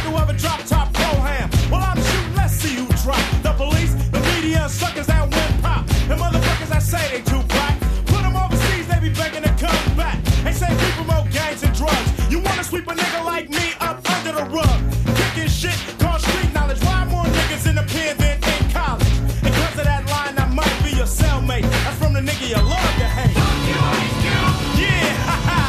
[12.35, 14.78] You wanna sweep a nigga like me up under the rug.
[15.15, 16.82] Kicking shit, called street knowledge.
[16.82, 19.06] Why more niggas in the pen than in college?
[19.47, 21.62] And cause of that line, I might be your cellmate.
[21.62, 23.39] That's from the nigga you love to hate.
[24.82, 25.62] Yeah, ha ha.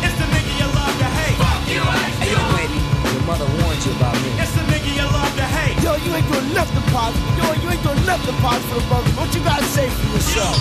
[0.00, 1.36] It's the nigga you love to hate.
[1.36, 1.84] Fuck you,
[2.16, 2.80] Hey, yo, baby,
[3.12, 4.32] your mother warned you about me.
[4.40, 5.76] It's the nigga you love to hate.
[5.84, 7.28] Yo, you ain't doing nothing positive.
[7.36, 9.10] Yo, you ain't doing nothing positive for the brother.
[9.20, 10.56] What you gotta say for yourself?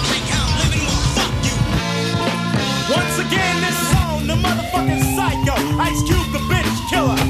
[2.92, 5.16] Once again, this song, the motherfucking
[5.50, 5.82] psycho.
[5.82, 7.29] Ice Cube, the bitch killer.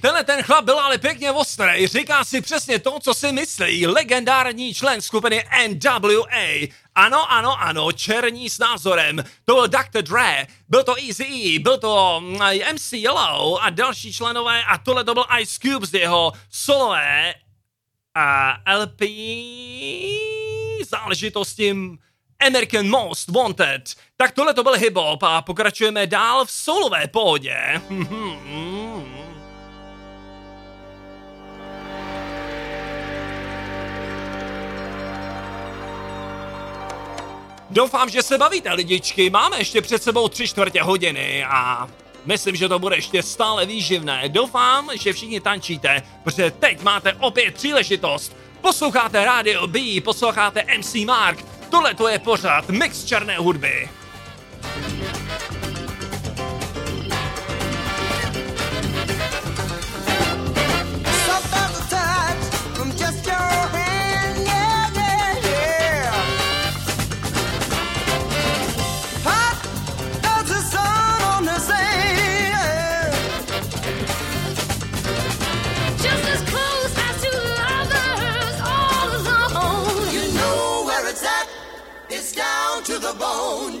[0.00, 4.74] Tenhle ten chlap byl ale pěkně ostrý, říká si přesně to, co si myslí legendární
[4.74, 6.68] člen skupiny NWA.
[6.94, 9.24] Ano, ano, ano, černí s názorem.
[9.44, 10.02] To byl Dr.
[10.02, 12.38] Dre, byl to Easy E, byl to mm,
[12.74, 17.34] MC Yellow a další členové a tohle to byl Ice Cube z jeho solové
[18.14, 19.00] a LP
[20.90, 21.76] záležitosti
[22.46, 23.94] American Most Wanted.
[24.16, 27.80] Tak tohle to byl hip-hop a pokračujeme dál v solové pohodě.
[37.70, 39.30] Doufám, že se bavíte, lidičky.
[39.30, 41.88] Máme ještě před sebou tři čtvrtě hodiny a
[42.24, 44.28] myslím, že to bude ještě stále výživné.
[44.28, 48.36] Doufám, že všichni tančíte, protože teď máte opět příležitost.
[48.60, 51.44] Posloucháte Radio B, posloucháte MC Mark.
[51.70, 53.88] Tohle to je pořád mix černé hudby.
[82.32, 83.80] Down to the bone,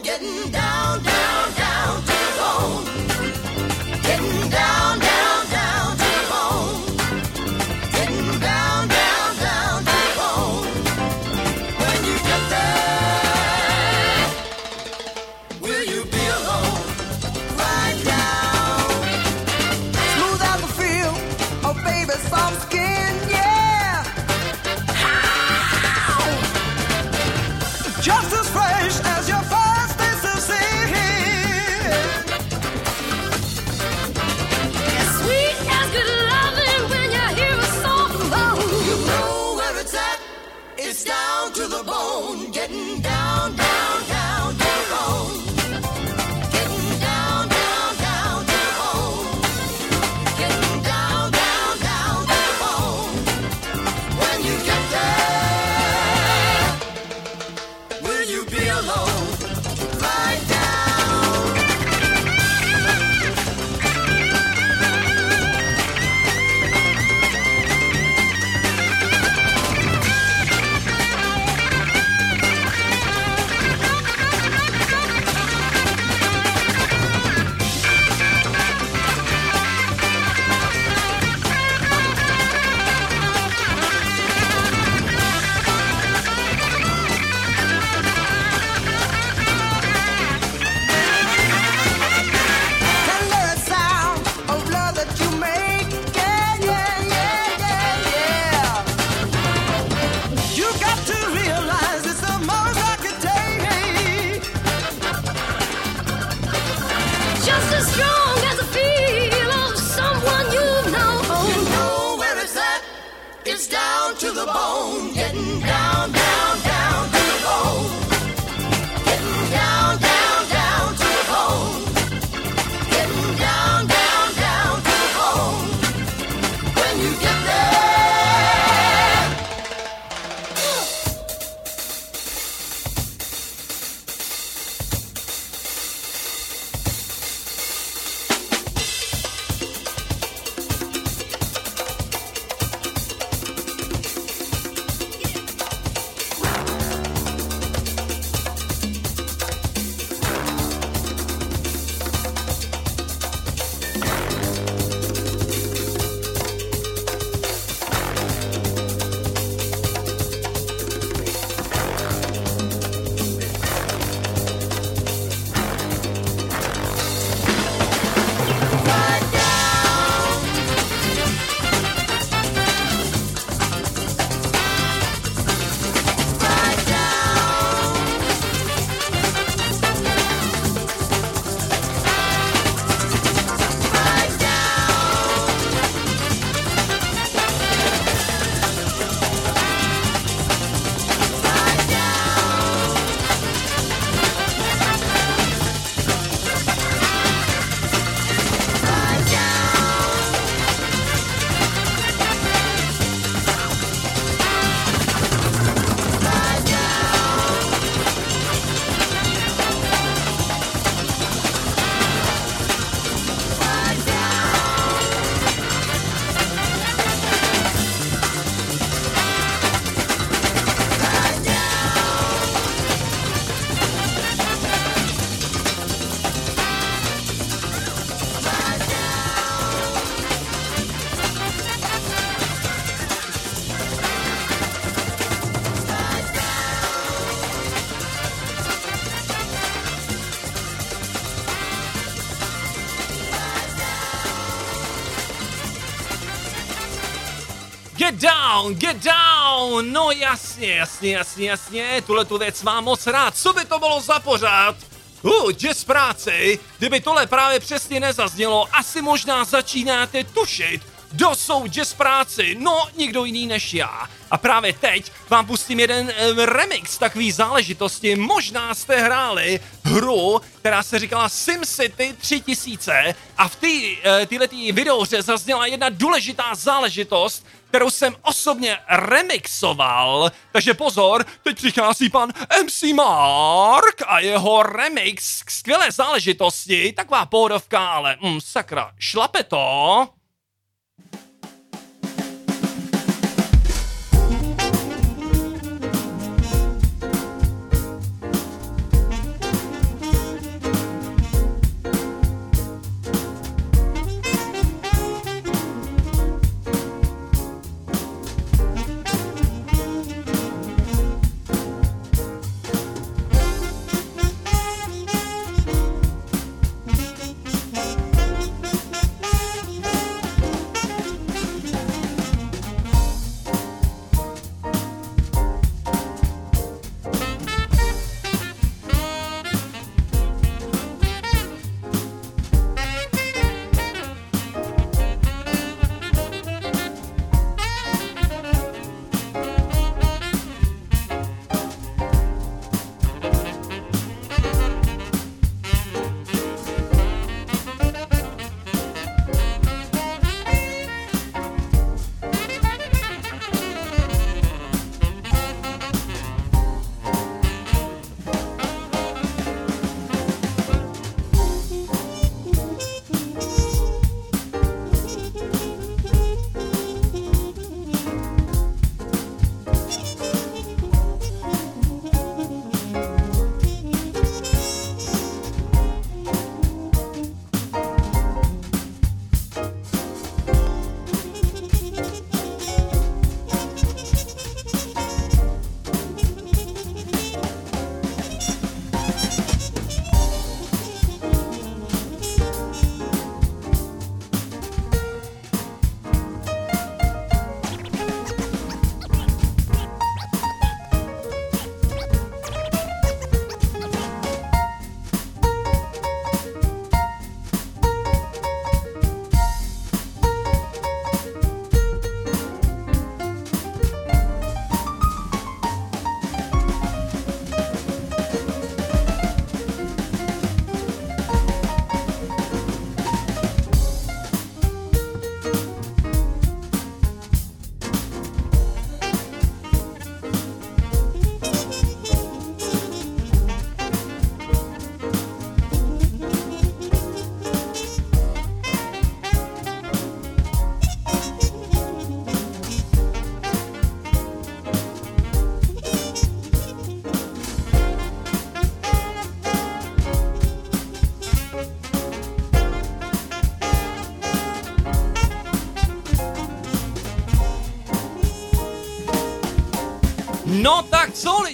[248.50, 249.92] down, get down!
[249.92, 253.36] No jasně, jasně, jasně, jasně, tuhle tu věc mám moc rád.
[253.36, 254.76] Co by to bylo za pořád?
[255.22, 260.82] Uh, jazz práci, kdyby tohle právě přesně nezaznělo, asi možná začínáte tušit,
[261.12, 264.08] kdo jsou jazz práci, no nikdo jiný než já.
[264.30, 268.16] A právě teď vám pustím jeden remix takový záležitosti.
[268.16, 273.66] Možná jste hráli hru, která se říkala SimCity 3000 a v té
[274.04, 280.30] eh, této videohře zazněla jedna důležitá záležitost, kterou jsem osobně remixoval.
[280.52, 282.32] Takže pozor, teď přichází pan
[282.64, 286.92] MC Mark a jeho remix k skvělé záležitosti.
[286.92, 290.08] Taková pohodovka, ale mm, sakra, šlape to.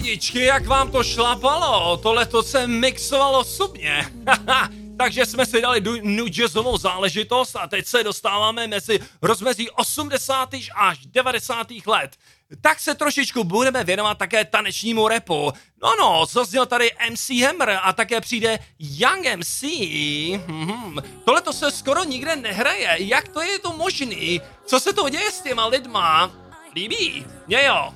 [0.07, 1.97] Lidičky, jak vám to šlapalo?
[1.97, 4.11] Tohle to se mixovalo subně.
[4.97, 10.49] Takže jsme si dali nu jazzovou záležitost a teď se dostáváme mezi rozmezí 80.
[10.75, 11.67] až 90.
[11.85, 12.15] let.
[12.61, 15.51] Tak se trošičku budeme věnovat také tanečnímu repu.
[15.83, 19.63] No no, zazněl tady MC Hammer a také přijde Young MC.
[20.47, 20.95] Mhm.
[21.25, 22.95] Tohle to se skoro nikde nehraje.
[22.99, 24.41] Jak to je to možný?
[24.65, 26.31] Co se to děje s těma lidma?
[26.75, 27.25] Líbí?
[27.47, 27.93] Mně jo.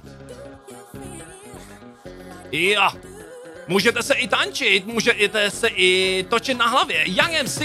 [2.51, 2.89] Jo.
[3.67, 7.03] Můžete se i tančit, můžete se i točit na hlavě.
[7.05, 7.61] Young MC.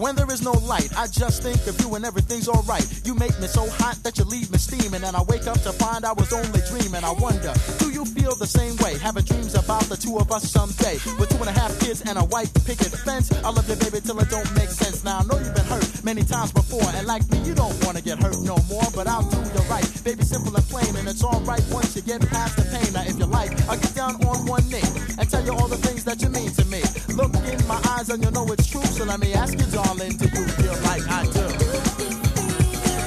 [0.00, 2.88] When there is no light, I just think of you and everything's alright.
[3.04, 5.72] You make me so hot that you leave me steaming, and I wake up to
[5.72, 7.04] find I was only dreaming.
[7.04, 8.96] I wonder, do you feel the same way?
[8.98, 10.96] Having dreams about the two of us someday.
[11.20, 13.30] With two and a half kids and a white picket fence.
[13.44, 15.04] I love you, baby, till it don't make sense.
[15.04, 18.00] Now I know you've been hurt many times before, and like me, you don't wanna
[18.00, 18.88] get hurt no more.
[18.96, 22.26] But I'll do you right, baby, simple and plain, and it's alright once you get
[22.28, 22.88] past the pain.
[22.96, 25.76] Now if you like, I'll get down on one knee and tell you all the
[25.76, 26.80] things that you mean to me.
[27.12, 28.84] Look in my eyes and you'll know it's true.
[28.96, 31.46] So let me ask you, darling, do you feel like I do?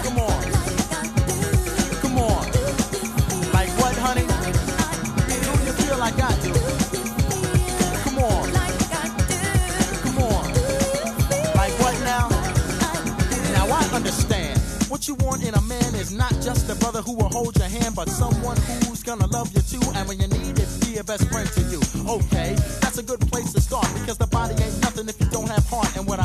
[0.04, 0.44] Come on.
[2.02, 2.46] Come on.
[3.54, 4.28] Like what, honey?
[5.28, 6.54] Do you feel like I do?
[8.04, 8.52] Come on.
[10.04, 10.44] Come on.
[11.56, 12.28] Like what now?
[13.54, 14.60] Now I understand.
[14.90, 17.70] What you want in a man is not just a brother who will hold your
[17.70, 19.82] hand, but someone who's gonna love you too.
[19.96, 21.80] And when you need it, be a best friend to you.
[22.08, 25.50] Okay, that's a good place to start because the body ain't nothing if you don't
[25.50, 25.96] have heart.
[25.96, 26.23] And what I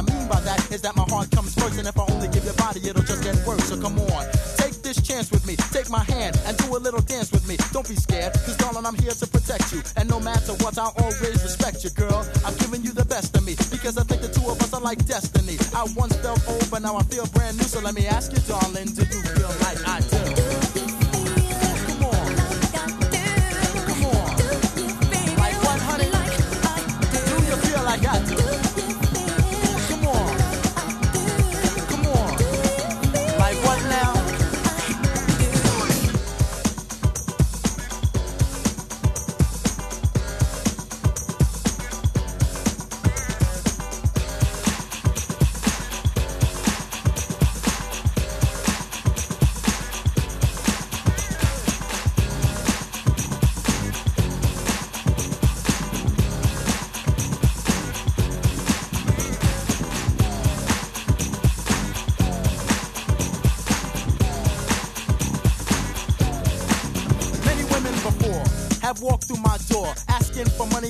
[0.70, 3.22] is that my heart comes first, and if I only give your body, it'll just
[3.22, 3.64] get worse.
[3.68, 4.26] So come on,
[4.56, 7.56] take this chance with me, take my hand and do a little dance with me.
[7.72, 9.82] Don't be scared, cause darling, I'm here to protect you.
[9.96, 12.26] And no matter what, I'll always respect you, girl.
[12.44, 14.80] I'm giving you the best of me because I think the two of us are
[14.80, 15.56] like destiny.
[15.74, 17.64] I once felt old, but now I feel brand new.
[17.64, 20.20] So let me ask you, darling, do you feel like I do?
[21.86, 22.28] Come on.
[23.88, 24.36] Come on.
[25.38, 26.10] Like what, honey?
[28.26, 28.47] Do you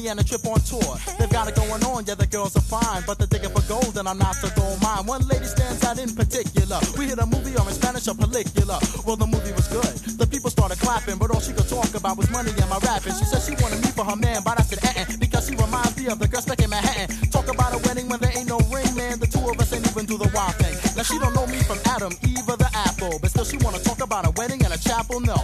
[0.08, 0.96] and a trip on tour.
[1.18, 3.96] They've got it going on, yeah, the girls are fine, but they're digging for gold
[3.98, 5.06] and I'm not, so don't mind.
[5.06, 6.80] One lady stands out in particular.
[6.96, 8.80] We hit a movie or in Spanish or Película.
[9.06, 9.92] Well, the movie was good.
[10.16, 13.12] The people started clapping, but all she could talk about was money and my rapping.
[13.14, 15.96] She said she wanted me for her man, but I said, eh, because she reminds
[15.96, 17.08] me of the girl stuck in Manhattan.
[17.30, 19.20] Talk about a wedding when there ain't no ring, man.
[19.20, 20.72] The two of us ain't even do the wild thing.
[20.96, 23.78] Now she don't know me from Adam, Eve, or the apple, but still she wanna
[23.80, 25.20] talk about a wedding and a chapel.
[25.20, 25.36] No,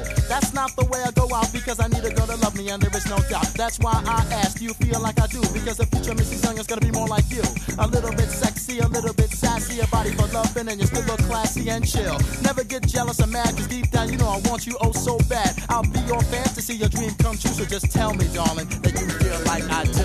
[2.75, 3.47] and there is no doubt.
[3.55, 5.41] That's why I asked, do you feel like I do?
[5.53, 6.43] Because the future Mrs.
[6.45, 7.43] Young is gonna be more like you.
[7.79, 11.05] A little bit sexy, a little bit sassy, a body for loving, and you still
[11.05, 12.19] look classy and chill.
[12.43, 15.19] Never get jealous or mad, cause deep down you know I want you oh so
[15.29, 15.55] bad.
[15.69, 19.09] I'll be your fantasy, your dream come true, so just tell me, darling, that you
[19.23, 20.04] feel like I do.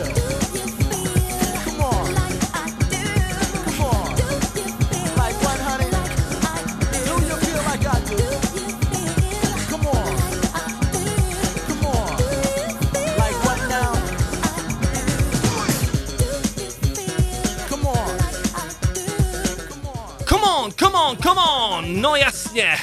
[22.01, 22.77] No jasně.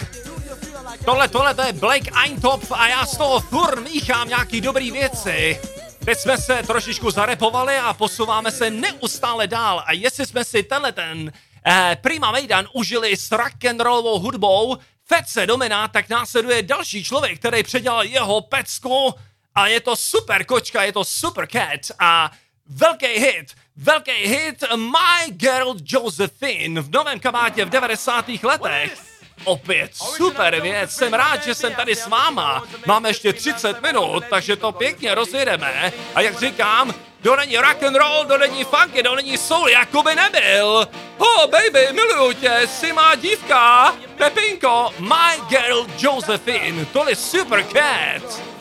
[1.05, 5.60] Tohle, tohle to je Blake Eintop a já z toho furt míchám nějaký dobrý věci.
[6.05, 10.93] Teď jsme se trošičku zarepovali a posouváme se neustále dál a jestli jsme si tenhle
[10.93, 11.32] ten
[11.66, 18.05] eh, Prima Mejdan užili s rock'n'rollovou hudbou Fece Domina, tak následuje další člověk, který předělal
[18.05, 19.14] jeho pecku
[19.55, 22.30] a je to super kočka, je to super cat a
[22.68, 28.24] Velký hit, velký hit My Girl Josephine v novém kabátě v 90.
[28.43, 28.98] letech.
[29.44, 32.64] Opět super věc, jsem rád, že jsem tady s váma.
[32.86, 35.93] Máme ještě 30 minut, takže to pěkně rozjedeme.
[36.14, 40.02] A jak říkám, do není rock and roll, do není funky, do není soul, jako
[40.02, 40.88] by nebyl.
[41.18, 43.94] Oh baby, miluju tě, jsi má dívka.
[44.16, 48.55] Pepinko, My Girl Josephine, tohle super cat.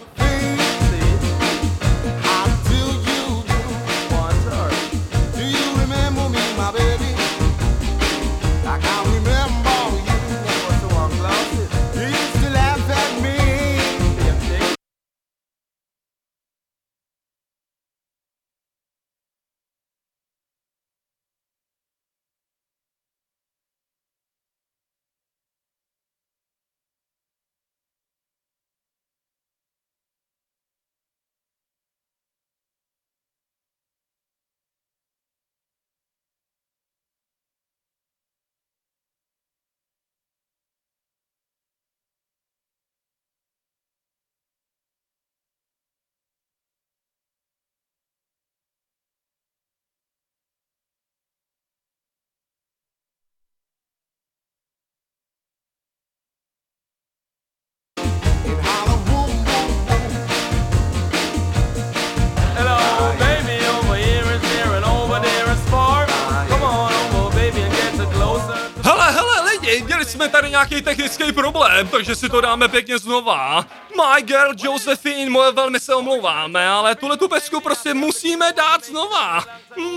[70.15, 73.65] jsme tady nějaký technický problém, takže si to dáme pěkně znova.
[73.95, 79.43] My girl Josephine, moje velmi se omlouváme, ale tuhle tu pesku prostě musíme dát znova.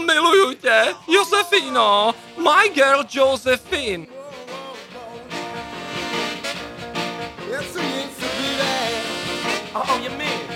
[0.07, 4.07] Miluju tě, Josefino, my girl Josephine.
[9.75, 10.48] Oh, you mean?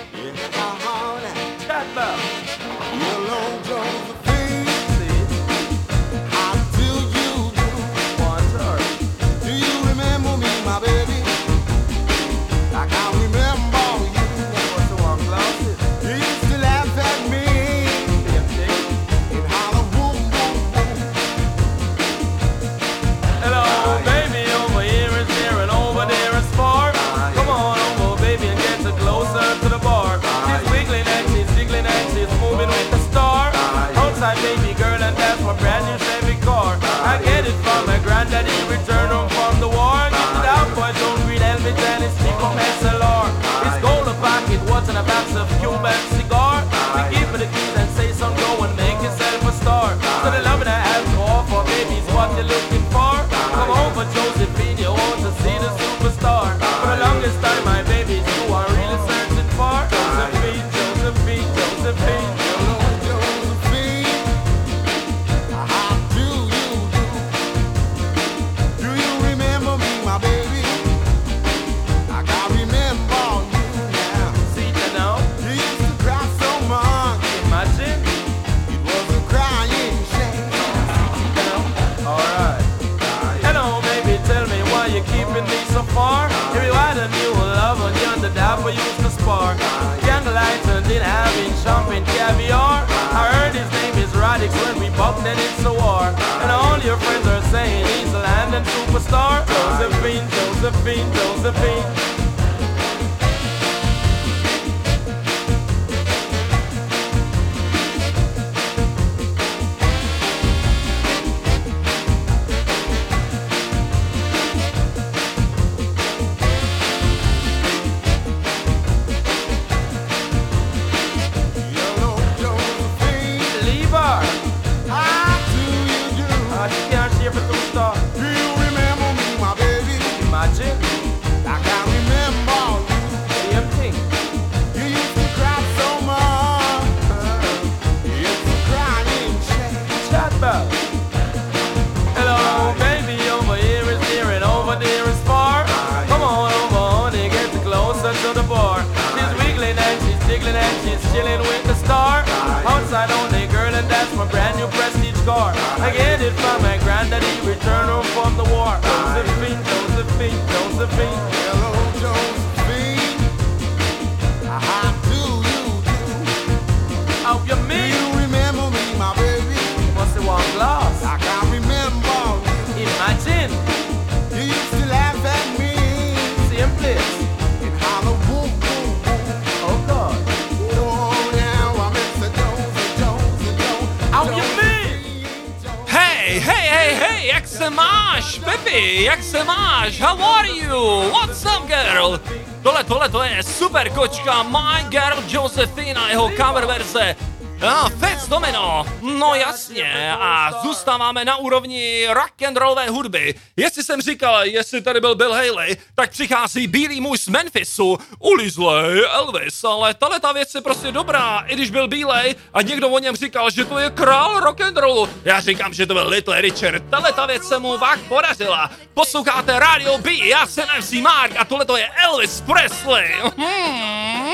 [200.93, 203.35] A zůstáváme na úrovni rock and rollové hudby.
[203.57, 209.01] Jestli jsem říkal, jestli tady byl Bill Haley, tak přichází bílý muž z Memphisu, ulizlej
[209.11, 212.99] Elvis, ale tahle ta věc je prostě dobrá, i když byl bílej a někdo o
[212.99, 215.09] něm říkal, že to je král rock and rollu.
[215.25, 218.71] Já říkám, že to byl Little Richard, tahle ta věc se mu vák podařila.
[218.93, 223.13] Posloucháte Radio B, já jsem MC Mark a tohle to je Elvis Presley.
[223.37, 224.33] Hmm.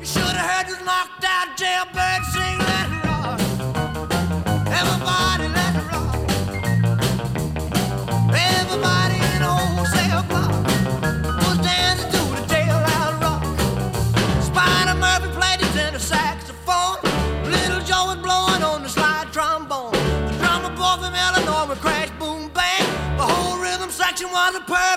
[0.00, 2.95] You should have heard this knocked out jailbird sing let
[24.36, 24.95] want the pay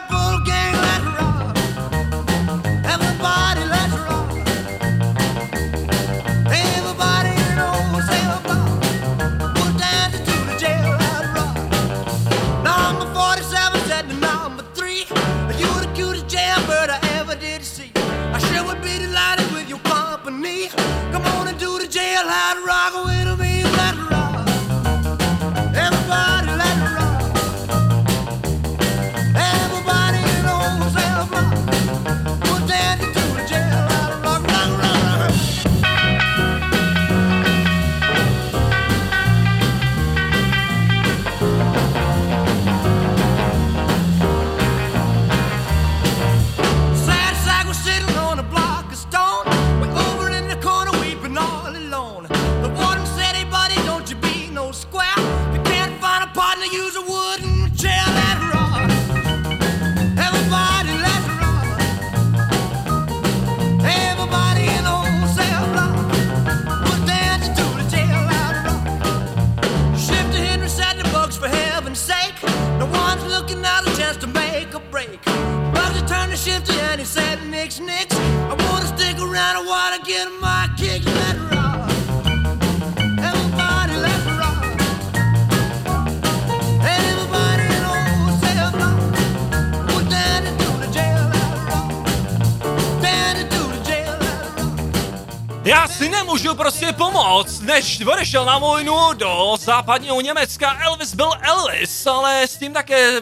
[98.29, 103.21] odešel na vojnu do západního Německa, Elvis byl Elvis, ale s tím také eh,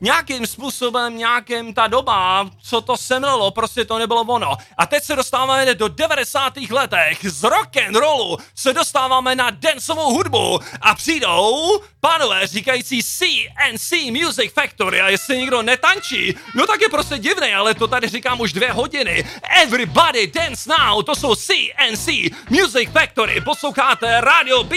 [0.00, 4.56] nějakým způsobem, nějakým ta doba, co to semlelo, prostě to nebylo ono.
[4.78, 6.56] A teď se dostáváme do 90.
[6.70, 13.92] letech, z rock and rollu se dostáváme na dancovou hudbu a přijdou pánové říkající CNC
[14.10, 18.40] Music Factory a jestli někdo netančí, no tak je prostě divný, ale to tady říkám
[18.40, 19.24] už dvě hodiny.
[19.62, 22.08] Everybody dance now, to jsou CNC
[22.50, 24.76] Music Factory, posloucháte Radio B.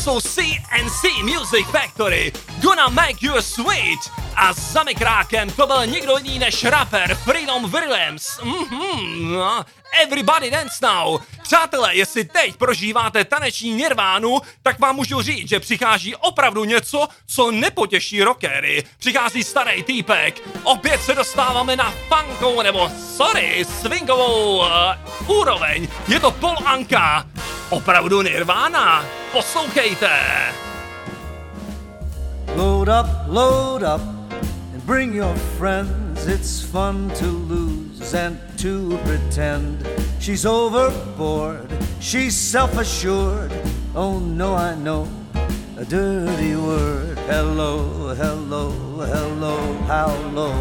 [0.00, 2.32] Jsou CNC Music Factory.
[2.62, 3.98] Gonna make you sweet.
[4.36, 8.40] A za mikrákem to byl nikdo jiný než rapper Freedom Williams.
[8.42, 9.64] Mhm, no.
[10.02, 11.20] Everybody dance now.
[11.50, 17.50] Přátelé, jestli teď prožíváte taneční nirvánu, tak vám můžu říct, že přichází opravdu něco, co
[17.50, 18.84] nepotěší rockery.
[18.98, 20.42] Přichází starý týpek.
[20.62, 24.66] Opět se dostáváme na funkovou, nebo sorry, swingovou uh,
[25.26, 25.88] úroveň.
[26.08, 27.26] Je to Paul Anka.
[27.70, 29.04] Opravdu nirvána.
[29.32, 30.10] Poslouchejte.
[32.56, 34.02] Load up, load up,
[34.74, 36.26] and bring your friends.
[36.26, 39.88] It's fun to lose and to pretend.
[40.18, 41.66] She's overboard,
[41.98, 43.50] she's self assured.
[43.94, 45.08] Oh no, I know
[45.78, 47.16] a dirty word.
[47.20, 48.70] Hello, hello,
[49.00, 49.56] hello,
[49.88, 50.52] how low?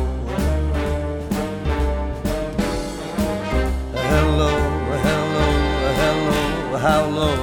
[3.91, 4.49] Hello,
[5.05, 5.47] hello,
[5.99, 7.37] hello, how low?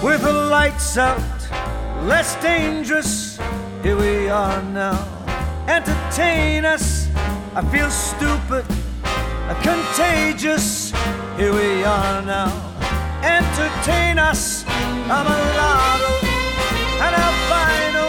[0.00, 1.40] With the lights out,
[2.06, 3.36] less dangerous.
[3.82, 5.04] Here we are now.
[5.66, 7.08] Entertain us.
[7.54, 8.64] I feel stupid,
[9.62, 10.92] contagious.
[11.36, 12.52] Here we are now.
[13.22, 14.64] Entertain us.
[14.66, 16.14] I'm a lotto,
[17.04, 18.06] an albino,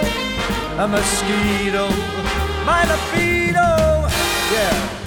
[0.83, 1.87] a mosquito,
[2.65, 4.09] my libido.
[4.53, 4.98] Yeah.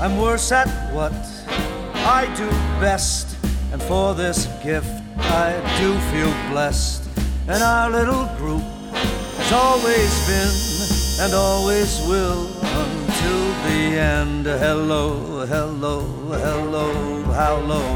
[0.00, 1.12] I'm worse at what
[1.94, 2.48] I do
[2.80, 3.36] best,
[3.70, 7.04] and for this gift I do feel blessed.
[7.46, 8.62] And our little group
[8.94, 10.54] has always been
[11.22, 14.46] and always will until the end.
[14.46, 16.00] Hello, hello,
[16.46, 17.90] hello, how low?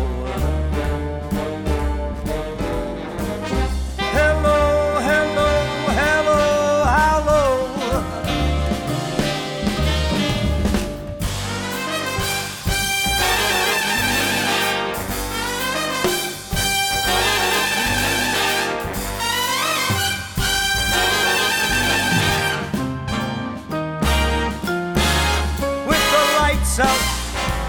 [4.12, 5.50] Hello, hello,
[5.96, 7.04] hello, how?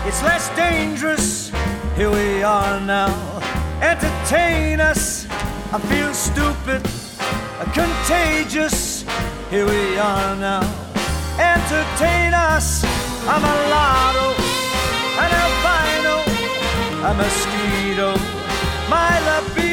[0.07, 1.49] It's less dangerous.
[1.95, 3.09] Here we are now.
[3.81, 5.25] Entertain us.
[5.73, 6.81] I feel stupid,
[7.73, 9.03] contagious.
[9.49, 10.61] Here we are now.
[11.39, 12.83] Entertain us.
[13.27, 14.27] I'm a lotto,
[15.23, 16.15] an albino,
[17.09, 18.09] a mosquito,
[18.87, 19.64] my libido.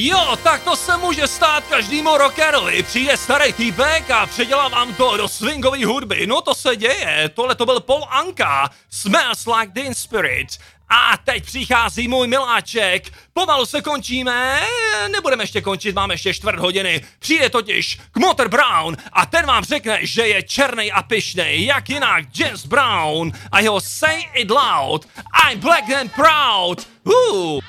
[0.00, 2.82] Jo, tak to se může stát každému rockerovi.
[2.82, 6.26] Přijde starý týpek a předělá vám to do swingové hudby.
[6.26, 7.30] No to se děje.
[7.34, 8.70] Tohle to byl Paul Anka.
[8.90, 10.48] Smells like teen spirit.
[10.88, 13.12] A teď přichází můj miláček.
[13.32, 14.60] Pomalu se končíme,
[15.12, 17.00] nebudeme ještě končit, máme ještě čtvrt hodiny.
[17.18, 21.90] Přijde totiž k Motor Brown a ten vám řekne, že je černý a pyšnej, jak
[21.90, 25.08] jinak James Brown a jeho Say It Loud.
[25.50, 26.86] I'm black and proud.
[27.04, 27.60] Uh.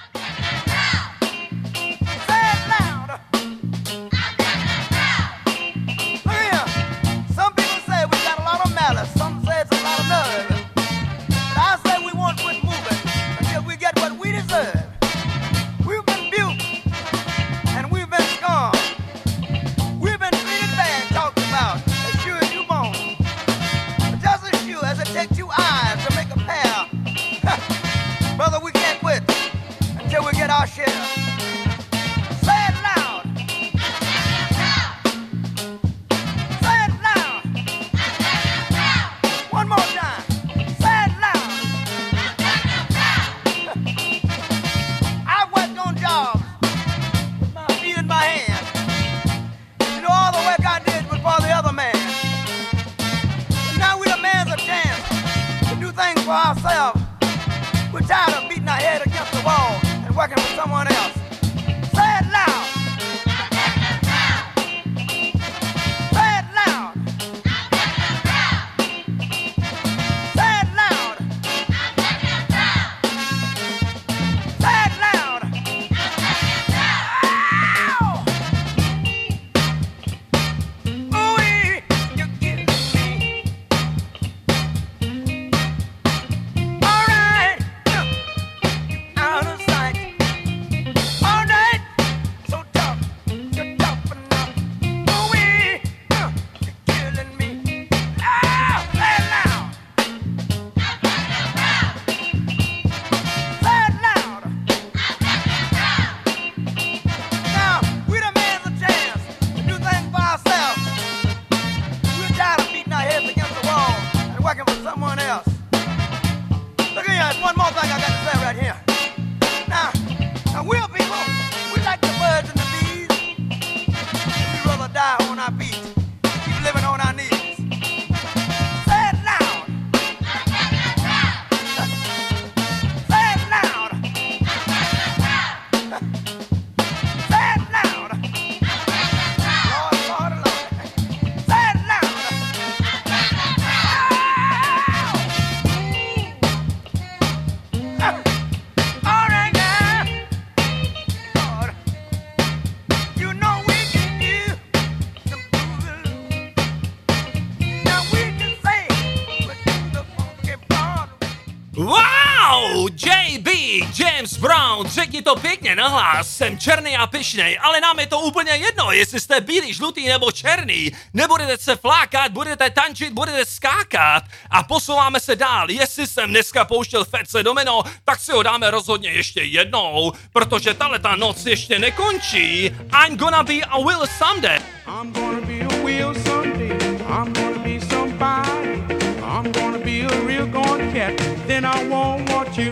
[164.39, 168.91] Brown, řekni to pěkně nahlas, jsem černý a pyšnej, ale nám je to úplně jedno,
[168.91, 170.91] jestli jste bílý, žlutý nebo černý.
[171.13, 175.71] Nebudete se flákat, budete tančit, budete skákat a posouváme se dál.
[175.71, 180.99] Jestli jsem dneska pouštěl Fetce Domino, tak si ho dáme rozhodně ještě jednou, protože tahle
[180.99, 182.65] ta noc ještě nekončí.
[183.05, 184.59] I'm gonna be a will someday.
[184.87, 186.77] I'm gonna be a wheel someday.
[187.09, 188.83] I'm gonna be somebody.
[189.23, 191.28] I'm gonna be a real gone cat.
[191.59, 192.71] Then I won't want you.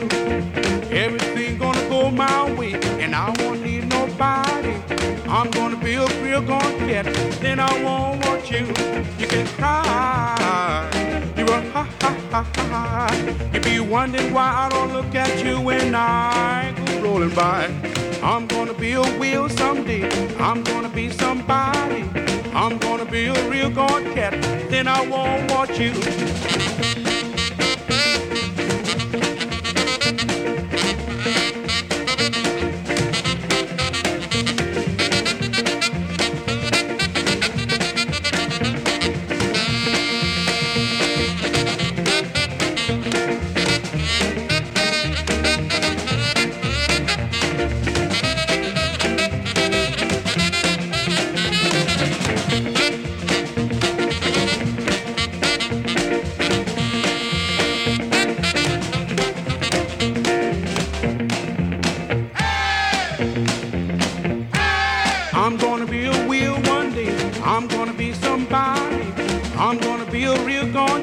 [0.95, 4.76] Everything gonna go my way, and I won't need nobody.
[5.27, 7.03] I'm gonna be a real gone cat.
[7.41, 8.65] Then I won't want you.
[9.19, 10.89] You can cry.
[11.35, 13.49] You will ha ha ha ha.
[13.53, 17.69] You be wondering why I don't look at you when I go rolling by.
[18.23, 20.07] I'm gonna be a wheel someday.
[20.38, 22.05] I'm gonna be somebody.
[22.53, 24.31] I'm gonna be a real gone cat.
[24.69, 27.06] Then I won't want you.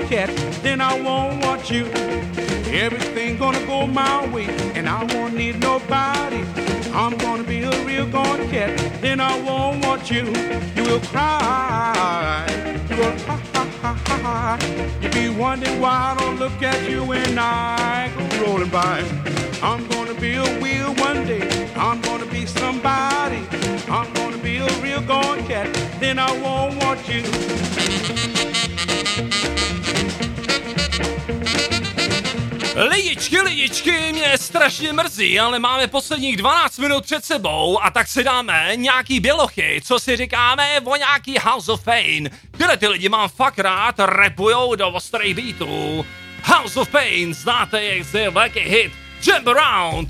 [0.09, 0.29] Cat.
[0.63, 1.87] Then I won't want you.
[2.73, 6.43] Everything gonna go my way, and I won't need nobody.
[6.93, 8.77] I'm gonna be a real gone cat.
[9.01, 10.25] Then I won't want you.
[10.77, 12.47] You will cry.
[12.91, 14.59] You will ha ha ha ha ha.
[15.01, 19.03] You be wondering why I don't look at you when I go rolling by.
[19.63, 21.69] I'm gonna be a wheel one day.
[21.77, 23.43] I'm gonna be somebody.
[23.89, 25.69] I'm gonna be a real gone cat.
[26.01, 27.23] Then I won't want you.
[32.77, 38.25] Lidičky, lidičky, mě strašně mrzí, ale máme posledních 12 minut před sebou a tak si
[38.25, 42.31] dáme nějaký bělochy, co si říkáme o nějaký House of Pain.
[42.59, 46.07] Tyhle ty lidi mám fakt rád, rapujou do ostrých beatů.
[46.45, 48.93] House of Pain, znáte jejich z velký hit
[49.27, 50.09] Jump Around.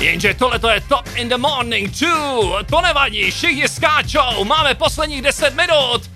[0.00, 5.22] Jenže tohle to je Top in the Morning 2, to nevadí, všichni skáčou, máme posledních
[5.22, 6.15] 10 minut.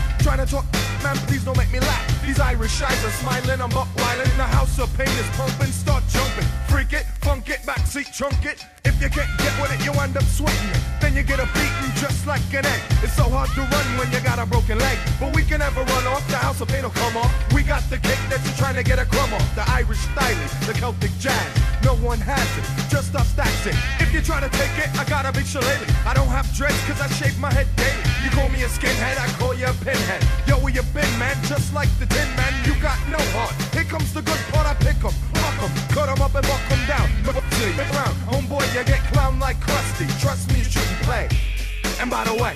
[0.21, 0.65] Trying to talk,
[1.01, 2.21] man, please don't make me laugh.
[2.21, 4.37] These Irish shies are smiling, I'm buck wildin'.
[4.37, 6.45] The house of pain is pumping, start jumping.
[6.69, 8.63] Freak it, funk it, backseat chunk it.
[8.85, 10.81] If you can't get with it, you end up sweating it.
[11.01, 12.81] Then you get a beating just like an egg.
[13.01, 14.97] It's so hard to run when you got a broken leg.
[15.19, 17.33] But we can never run off, the house of pain will come off.
[17.53, 19.55] We got the cake that you're trying to get a crumb off.
[19.55, 21.49] The Irish styling, the Celtic jazz.
[21.83, 23.75] No one has it, just us that's it.
[23.99, 25.89] If you try to take it, I gotta be shillelagh.
[26.05, 28.01] I don't have dreads cause I shave my head daily.
[28.23, 30.10] You call me a skinhead, I call you a pinhead.
[30.47, 31.35] Yo, where you been, man?
[31.43, 33.53] Just like the tin man, you got no heart.
[33.73, 36.61] Here comes the good part, I pick 'em, fuck 'em, cut 'em up and buck
[36.71, 37.07] 'em down.
[37.77, 40.07] Around, homeboy, you get clown like Krusty.
[40.19, 41.29] Trust me, you shouldn't play.
[41.99, 42.55] And by the way,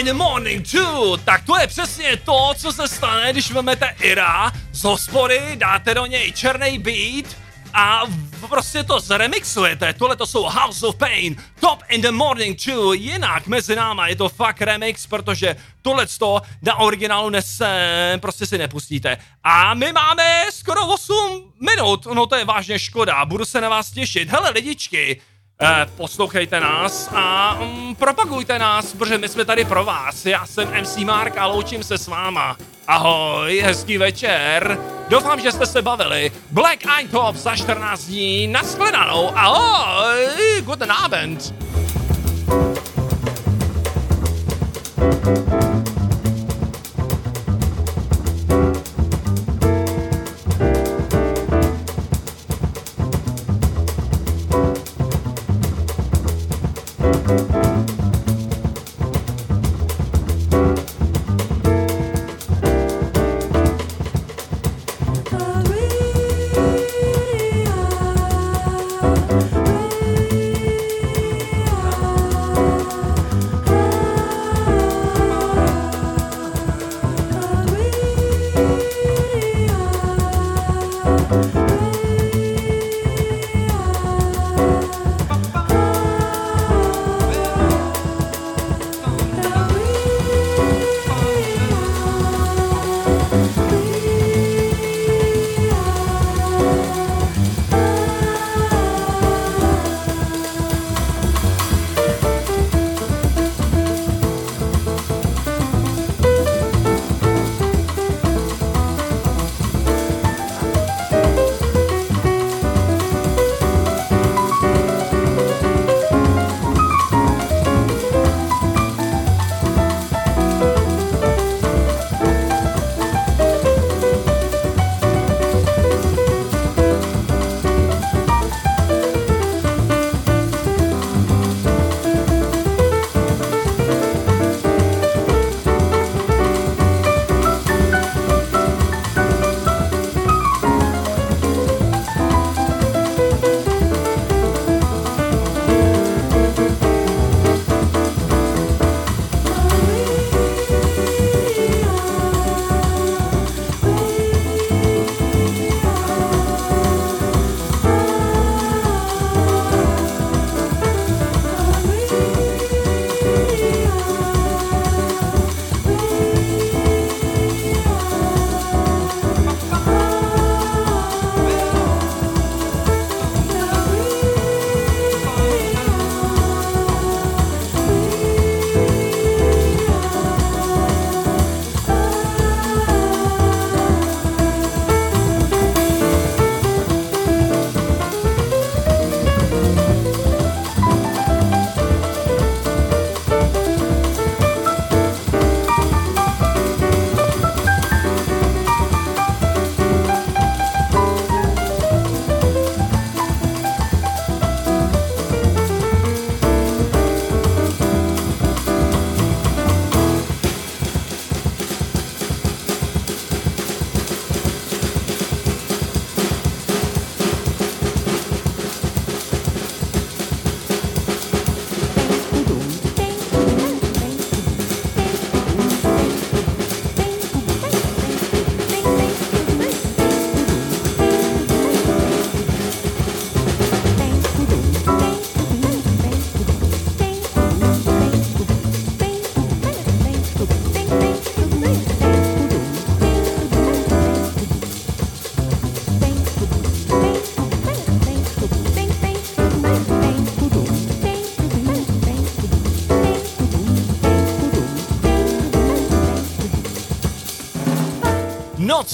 [0.00, 4.52] in the morning too, tak to je přesně to, co se stane, když vezmete Ira
[4.72, 7.36] z hospody, dáte do něj černý beat
[7.74, 8.02] a
[8.48, 9.92] prostě to zremixujete.
[9.92, 14.16] Tohle to jsou House of Pain, Top in the morning too, jinak mezi náma je
[14.16, 19.16] to fakt remix, protože tohle to na originálu nese, prostě si nepustíte.
[19.44, 23.90] A my máme skoro 8 minut, no to je vážně škoda, budu se na vás
[23.90, 24.28] těšit.
[24.28, 25.20] Hele lidičky,
[25.62, 30.26] Eh, poslouchejte nás a mm, propagujte nás, protože my jsme tady pro vás.
[30.26, 32.56] Já jsem MC Mark a loučím se s váma.
[32.86, 34.78] Ahoj, hezký večer.
[35.08, 36.32] Doufám, že jste se bavili.
[36.50, 38.46] Black Eye Top za 14 dní.
[38.46, 39.30] Naschledanou.
[39.34, 40.26] Ahoj,
[40.64, 41.54] guten Abend.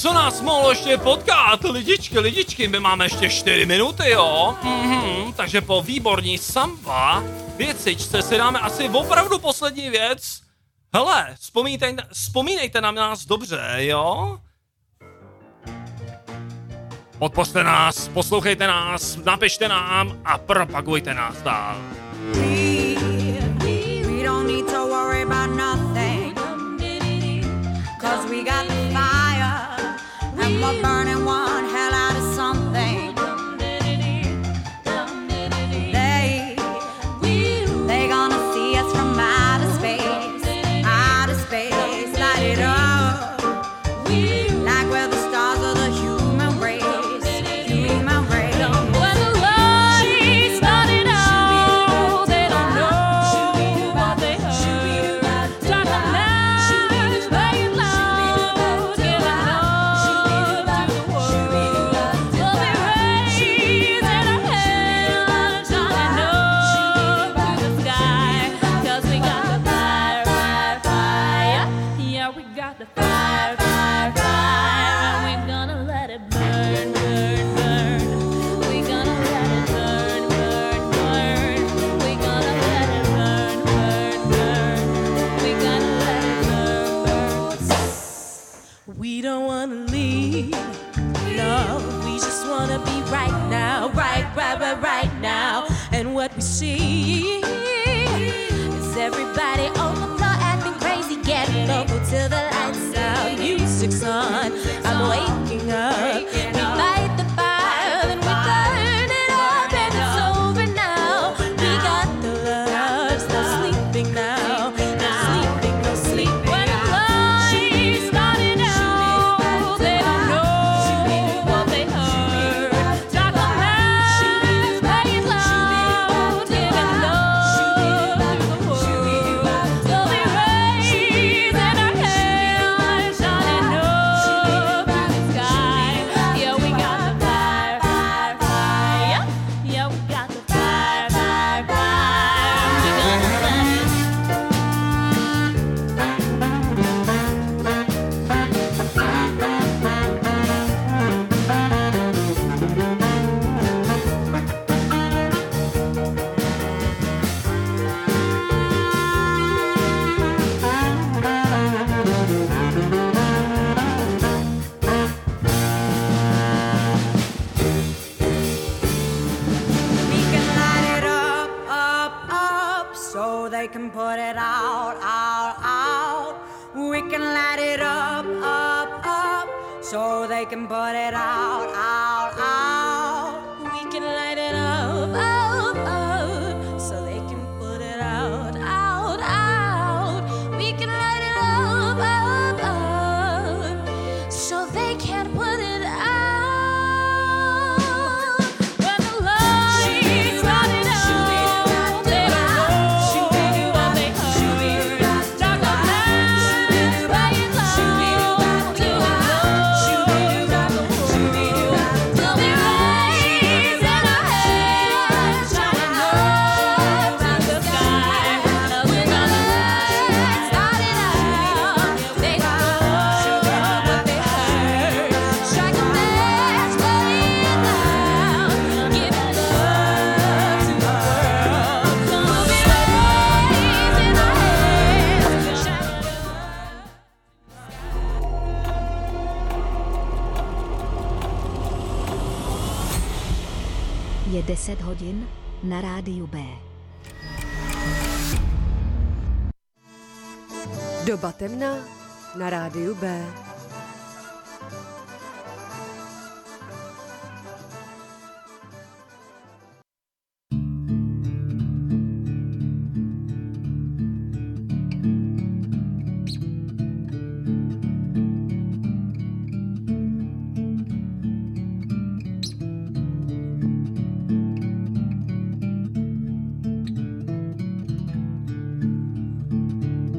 [0.01, 1.63] co nás mohlo ještě potkat?
[1.63, 4.57] Lidičky, lidičky, my máme ještě 4 minuty, jo?
[4.63, 7.23] Mhm, takže po výborní samba
[7.57, 10.41] věcičce si dáme asi opravdu poslední věc.
[10.93, 14.37] Hele, vzpomínejte, vzpomínejte na nás dobře, jo?
[17.19, 21.77] Podpořte nás, poslouchejte nás, napište nám a propagujte nás dál.
[28.01, 29.26] Cause we got the fire.
[30.67, 31.26] a burning